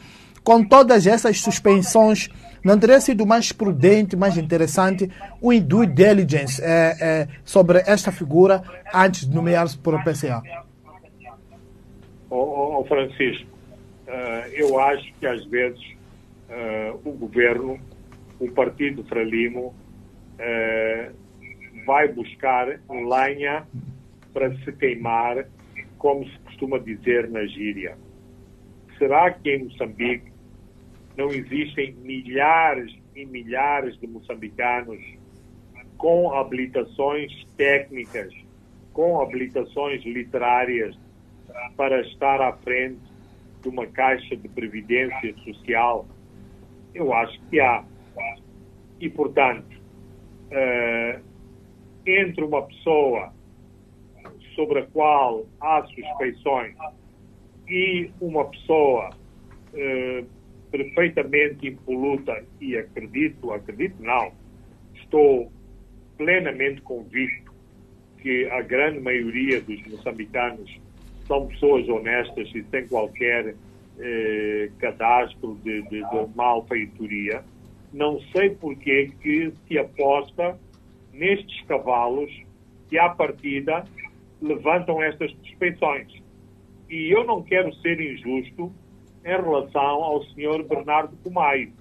com 0.44 0.64
todas 0.64 1.08
essas 1.08 1.40
suspensões, 1.40 2.30
não 2.64 2.80
teria 2.80 3.00
sido 3.00 3.26
mais 3.26 3.52
prudente, 3.52 4.16
mais 4.16 4.38
interessante 4.38 5.10
o 5.42 5.58
due 5.60 5.88
diligence 5.88 6.62
é, 6.62 6.98
é, 7.00 7.28
sobre 7.44 7.80
esta 7.80 8.12
figura 8.12 8.64
antes 8.94 9.28
de 9.28 9.36
nomear-se 9.36 9.78
por 9.78 9.96
a 9.96 10.04
PCA? 10.04 10.42
Oh, 12.30 12.80
oh, 12.80 12.86
Francisco, 12.86 13.48
uh, 14.08 14.48
eu 14.54 14.80
acho 14.80 15.14
que 15.20 15.28
às 15.28 15.46
vezes 15.46 15.80
uh, 16.50 17.00
o 17.06 17.12
governo, 17.12 17.80
o 18.40 18.50
Partido 18.50 19.04
Frelimo, 19.04 19.74
uh, 20.40 21.14
vai 21.86 22.08
buscar 22.08 22.80
lenha 22.90 23.68
para 24.34 24.52
se 24.58 24.72
queimar, 24.74 25.46
como 26.00 26.26
se 26.26 26.40
costuma 26.40 26.80
dizer 26.80 27.30
na 27.30 27.46
gíria. 27.46 27.96
Será 28.98 29.30
que 29.32 29.56
em 29.56 29.66
Moçambique 29.66 30.33
não 31.18 31.30
existem 31.30 31.94
milhares 31.96 32.94
e 33.16 33.26
milhares 33.26 34.00
de 34.00 34.08
moçambicanos 34.08 35.00
com 35.98 36.34
habilitações 36.34 37.32
técnicas, 37.56 38.34
com 38.92 39.22
habilitações 39.22 40.04
literárias 40.04 40.98
para 41.78 42.02
estar 42.02 42.42
à 42.42 42.54
frente 42.54 43.02
de 43.62 43.70
uma 43.70 43.86
caixa 43.88 44.36
de 44.36 44.48
previdência 44.50 45.36
social? 45.44 46.06
Eu 46.94 47.14
acho 47.14 47.40
que 47.50 47.60
há. 47.60 47.84
E, 49.00 49.10
portanto, 49.10 49.66
uh, 50.52 51.22
entre 52.06 52.44
uma 52.44 52.64
pessoa 52.64 53.34
sobre 54.56 54.80
a 54.80 54.86
qual 54.88 55.46
há 55.60 55.84
suspeições 55.86 56.76
e 57.68 58.12
uma 58.22 58.46
pessoa 58.46 59.10
uh, 59.74 60.28
perfeitamente 60.74 61.68
impoluta 61.68 62.44
e 62.60 62.76
acredito, 62.76 63.52
acredito 63.52 64.02
não, 64.02 64.32
estou 64.96 65.52
plenamente 66.18 66.82
convicto 66.82 67.54
que 68.18 68.50
a 68.50 68.60
grande 68.64 69.00
maioria 69.00 69.62
dos 69.62 69.80
moçambicanos 69.86 70.82
são 71.28 71.46
pessoas 71.46 71.88
honestas 71.88 72.50
e 72.56 72.64
sem 72.72 72.88
qualquer 72.88 73.54
eh, 74.00 74.72
cadastro 74.80 75.60
de, 75.64 75.84
de, 75.84 76.02
de 76.02 76.36
malfeitoria. 76.36 77.44
Não 77.94 78.20
sei 78.32 78.50
porque 78.50 79.12
que 79.22 79.54
se 79.68 79.78
aposta 79.78 80.58
nestes 81.14 81.62
cavalos 81.68 82.32
que, 82.90 82.98
à 82.98 83.10
partida, 83.10 83.86
levantam 84.42 85.04
estas 85.04 85.32
suspeições. 85.34 86.12
E 86.90 87.12
eu 87.12 87.24
não 87.26 87.44
quero 87.44 87.72
ser 87.76 88.02
injusto 88.02 88.74
em 89.24 89.42
relação 89.42 90.04
ao 90.04 90.24
senhor 90.26 90.64
Bernardo 90.64 91.16
Comaio. 91.24 91.72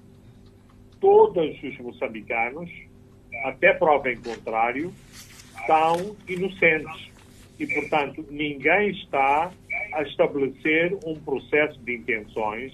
Todos 1.01 1.63
os 1.63 1.79
moçambicanos, 1.79 2.71
até 3.45 3.73
prova 3.75 4.11
em 4.11 4.17
contrário, 4.21 4.93
são 5.67 6.17
inocentes. 6.29 7.11
E, 7.59 7.67
portanto, 7.67 8.25
ninguém 8.31 8.91
está 8.91 9.53
a 9.93 10.03
estabelecer 10.03 10.97
um 11.05 11.19
processo 11.21 11.79
de 11.81 11.97
intenções 11.97 12.73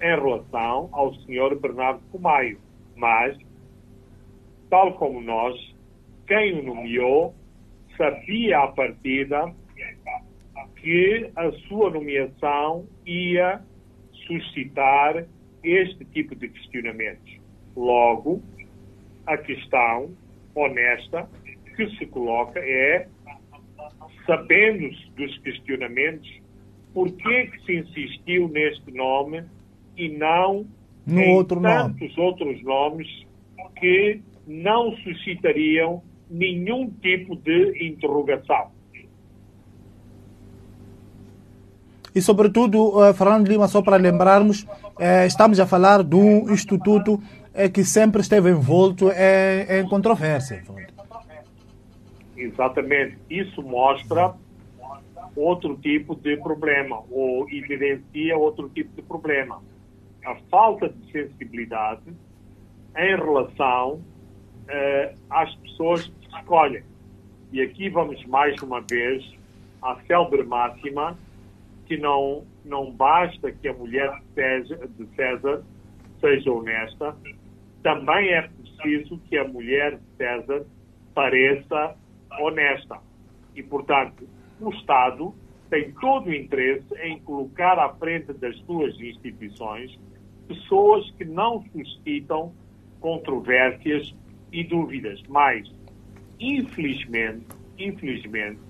em 0.00 0.14
relação 0.20 0.88
ao 0.92 1.14
senhor 1.20 1.58
Bernardo 1.58 2.00
Comaio. 2.12 2.58
Mas, 2.96 3.36
tal 4.70 4.92
como 4.94 5.20
nós, 5.20 5.54
quem 6.26 6.60
o 6.60 6.62
nomeou 6.62 7.34
sabia 7.96 8.60
à 8.60 8.68
partida 8.68 9.52
que 10.76 11.30
a 11.34 11.50
sua 11.68 11.90
nomeação 11.90 12.86
ia 13.06 13.62
suscitar 14.26 15.26
este 15.62 16.04
tipo 16.06 16.34
de 16.34 16.48
questionamentos. 16.48 17.38
Logo, 17.76 18.42
a 19.26 19.36
questão 19.36 20.10
honesta 20.54 21.28
que 21.76 21.88
se 21.96 22.06
coloca 22.06 22.60
é, 22.60 23.08
sabendo 24.26 24.88
dos 25.16 25.38
questionamentos, 25.38 26.30
por 26.92 27.10
que, 27.10 27.46
que 27.46 27.64
se 27.64 27.76
insistiu 27.78 28.48
neste 28.48 28.92
nome 28.92 29.44
e 29.96 30.08
não 30.08 30.66
no 31.06 31.20
em 31.20 31.34
outro 31.34 31.60
tantos 31.60 32.16
nome. 32.16 32.28
outros 32.28 32.62
nomes 32.62 33.26
que 33.76 34.20
não 34.46 34.96
suscitariam 34.98 36.02
nenhum 36.30 36.90
tipo 36.90 37.36
de 37.36 37.88
interrogação. 37.88 38.70
E, 42.14 42.22
sobretudo, 42.22 43.04
eh, 43.04 43.12
Fernando 43.12 43.48
Lima, 43.48 43.66
só 43.66 43.82
para 43.82 43.96
lembrarmos, 43.96 44.64
eh, 45.00 45.26
estamos 45.26 45.58
a 45.58 45.66
falar 45.66 46.04
de 46.04 46.14
um 46.14 46.48
instituto 46.52 47.20
eh, 47.52 47.68
que 47.68 47.82
sempre 47.82 48.20
esteve 48.20 48.50
envolto 48.50 49.10
em, 49.10 49.88
controvérsia. 49.88 50.62
Exatamente. 52.36 53.18
Isso 53.28 53.60
mostra 53.62 54.32
outro 55.34 55.76
tipo 55.76 56.14
de 56.14 56.36
problema, 56.36 57.02
ou 57.10 57.50
evidencia 57.50 58.36
outro 58.38 58.68
tipo 58.68 58.94
de 58.94 59.02
problema. 59.02 59.60
A 60.24 60.36
falta 60.48 60.88
de 60.88 61.10
sensibilidade 61.10 62.02
em 62.96 63.16
relação 63.16 64.00
às 65.28 65.52
pessoas 65.56 66.06
que 66.06 66.36
escolhem. 66.38 66.82
E 67.52 67.60
aqui 67.60 67.88
vamos 67.88 68.24
mais 68.26 68.60
uma 68.62 68.80
vez 68.80 69.24
à 69.82 69.96
célebre 70.06 70.44
máxima 70.44 71.18
que 71.86 71.96
não, 71.96 72.44
não 72.64 72.90
basta 72.90 73.52
que 73.52 73.68
a 73.68 73.72
mulher 73.72 74.10
de 74.34 75.06
César, 75.14 75.62
seja 76.20 76.50
honesta, 76.50 77.16
também 77.82 78.30
é 78.30 78.42
preciso 78.42 79.18
que 79.28 79.36
a 79.36 79.46
mulher 79.46 79.98
de 79.98 80.16
César 80.16 80.64
pareça 81.14 81.96
honesta. 82.40 82.98
E, 83.54 83.62
portanto, 83.62 84.26
o 84.60 84.70
Estado 84.70 85.34
tem 85.70 85.92
todo 85.92 86.28
o 86.28 86.34
interesse 86.34 86.94
em 87.02 87.18
colocar 87.20 87.78
à 87.78 87.92
frente 87.94 88.32
das 88.32 88.56
suas 88.60 88.98
instituições 89.00 89.98
pessoas 90.48 91.10
que 91.12 91.24
não 91.24 91.64
suscitam 91.72 92.52
controvérsias 93.00 94.14
e 94.52 94.64
dúvidas. 94.64 95.22
Mas, 95.28 95.70
infelizmente, 96.38 97.46
infelizmente, 97.78 98.60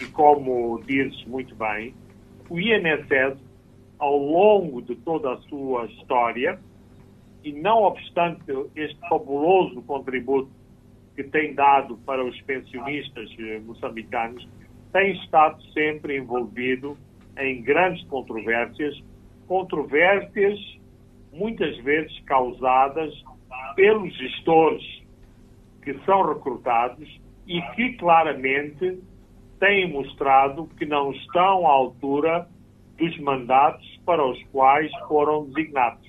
e 0.00 0.06
como 0.06 0.80
dizes 0.86 1.24
muito 1.24 1.54
bem, 1.54 1.94
o 2.50 2.58
INSS, 2.58 3.38
ao 3.98 4.18
longo 4.18 4.82
de 4.82 4.96
toda 4.96 5.32
a 5.32 5.38
sua 5.42 5.86
história, 5.86 6.58
e 7.44 7.52
não 7.52 7.84
obstante 7.84 8.42
este 8.74 8.98
fabuloso 9.08 9.80
contributo 9.82 10.50
que 11.14 11.22
tem 11.24 11.54
dado 11.54 11.96
para 11.98 12.24
os 12.24 12.38
pensionistas 12.42 13.30
eh, 13.38 13.60
moçambicanos, 13.60 14.46
tem 14.92 15.12
estado 15.22 15.62
sempre 15.72 16.18
envolvido 16.18 16.98
em 17.38 17.62
grandes 17.62 18.04
controvérsias, 18.08 19.00
controvérsias 19.46 20.58
muitas 21.32 21.76
vezes 21.78 22.18
causadas 22.24 23.12
pelos 23.76 24.12
gestores 24.16 25.02
que 25.82 25.94
são 26.04 26.26
recrutados 26.34 27.08
e 27.46 27.62
que 27.74 27.94
claramente 27.94 28.98
têm 29.60 29.92
mostrado 29.92 30.68
que 30.76 30.84
não 30.84 31.12
estão 31.12 31.66
à 31.66 31.70
altura 31.70 32.48
dos 32.98 33.18
mandatos 33.20 33.86
para 34.04 34.26
os 34.26 34.42
quais 34.50 34.90
foram 35.06 35.44
designados. 35.44 36.08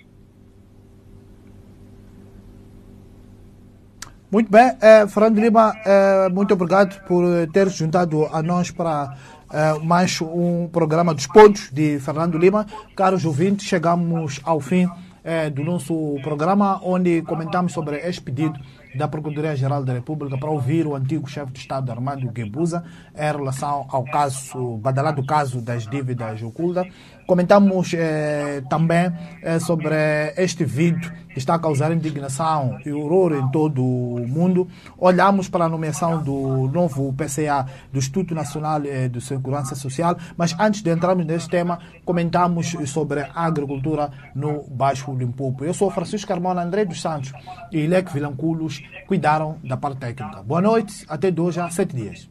Muito 4.32 4.50
bem, 4.50 4.72
eh, 4.82 5.06
Fernando 5.08 5.40
Lima, 5.40 5.74
eh, 5.86 6.30
muito 6.30 6.54
obrigado 6.54 7.06
por 7.06 7.26
ter 7.52 7.70
se 7.70 7.80
juntado 7.80 8.26
a 8.28 8.42
nós 8.42 8.72
para 8.72 9.14
eh, 9.54 9.80
mais 9.84 10.22
um 10.22 10.70
programa 10.70 11.14
dos 11.14 11.28
pontos 11.28 11.70
de 11.72 12.00
Fernando 12.00 12.38
Lima. 12.38 12.66
Caros 12.96 13.26
ouvintes, 13.26 13.68
chegamos 13.68 14.40
ao 14.46 14.62
fim 14.62 14.88
eh, 15.26 15.50
do 15.50 15.62
nosso 15.62 16.18
programa, 16.24 16.80
onde 16.82 17.22
comentamos 17.24 17.74
sobre 17.74 17.98
este 17.98 18.22
pedido 18.22 18.58
da 18.96 19.08
Procuradoria-Geral 19.08 19.84
da 19.84 19.94
República 19.94 20.38
para 20.38 20.50
ouvir 20.50 20.86
o 20.86 20.96
antigo 20.96 21.30
chefe 21.30 21.52
de 21.52 21.60
Estado 21.60 21.92
Armando 21.92 22.30
Guebuza 22.30 22.84
em 23.16 23.32
relação 23.32 23.88
ao 23.90 24.04
caso, 24.06 24.78
badalado 24.78 25.26
caso 25.26 25.62
das 25.62 25.88
dívidas 25.88 26.42
ocultas. 26.42 26.88
Comentamos 27.32 27.94
eh, 27.94 28.62
também 28.70 29.10
eh, 29.42 29.58
sobre 29.58 29.96
este 30.36 30.66
vídeo 30.66 31.10
que 31.30 31.40
está 31.40 31.56
a 31.56 31.60
causar 31.60 31.94
indignação 31.94 32.78
e 32.86 32.92
horror 32.92 33.32
em 33.32 33.50
todo 33.52 33.82
o 33.82 34.28
mundo. 34.28 34.68
Olhamos 34.98 35.48
para 35.48 35.64
a 35.64 35.70
nomeação 35.70 36.22
do 36.22 36.68
novo 36.68 37.14
PCA, 37.14 37.66
do 37.90 38.00
Instituto 38.00 38.36
Nacional 38.36 38.82
eh, 38.84 39.08
de 39.08 39.22
Segurança 39.22 39.76
Social, 39.76 40.18
mas 40.36 40.54
antes 40.60 40.82
de 40.82 40.92
entrarmos 40.92 41.26
neste 41.26 41.50
tema, 41.50 41.80
comentamos 42.04 42.76
sobre 42.86 43.22
a 43.22 43.46
agricultura 43.46 44.12
no 44.36 44.64
Baixo 44.64 45.16
Limpopo. 45.16 45.64
Eu 45.64 45.74
sou 45.74 45.90
Francisco 45.90 46.28
Carmona 46.28 46.62
André 46.62 46.84
dos 46.84 47.02
Santos 47.02 47.32
e 47.72 47.88
Leque 47.88 48.12
Vilanculos 48.12 48.84
cuidaram 49.08 49.56
da 49.64 49.78
parte 49.78 50.00
técnica. 50.00 50.44
Boa 50.44 50.60
noite, 50.60 51.06
até 51.08 51.32
de 51.32 51.40
hoje 51.40 51.62
a 51.62 51.70
sete 51.70 51.96
dias. 51.96 52.31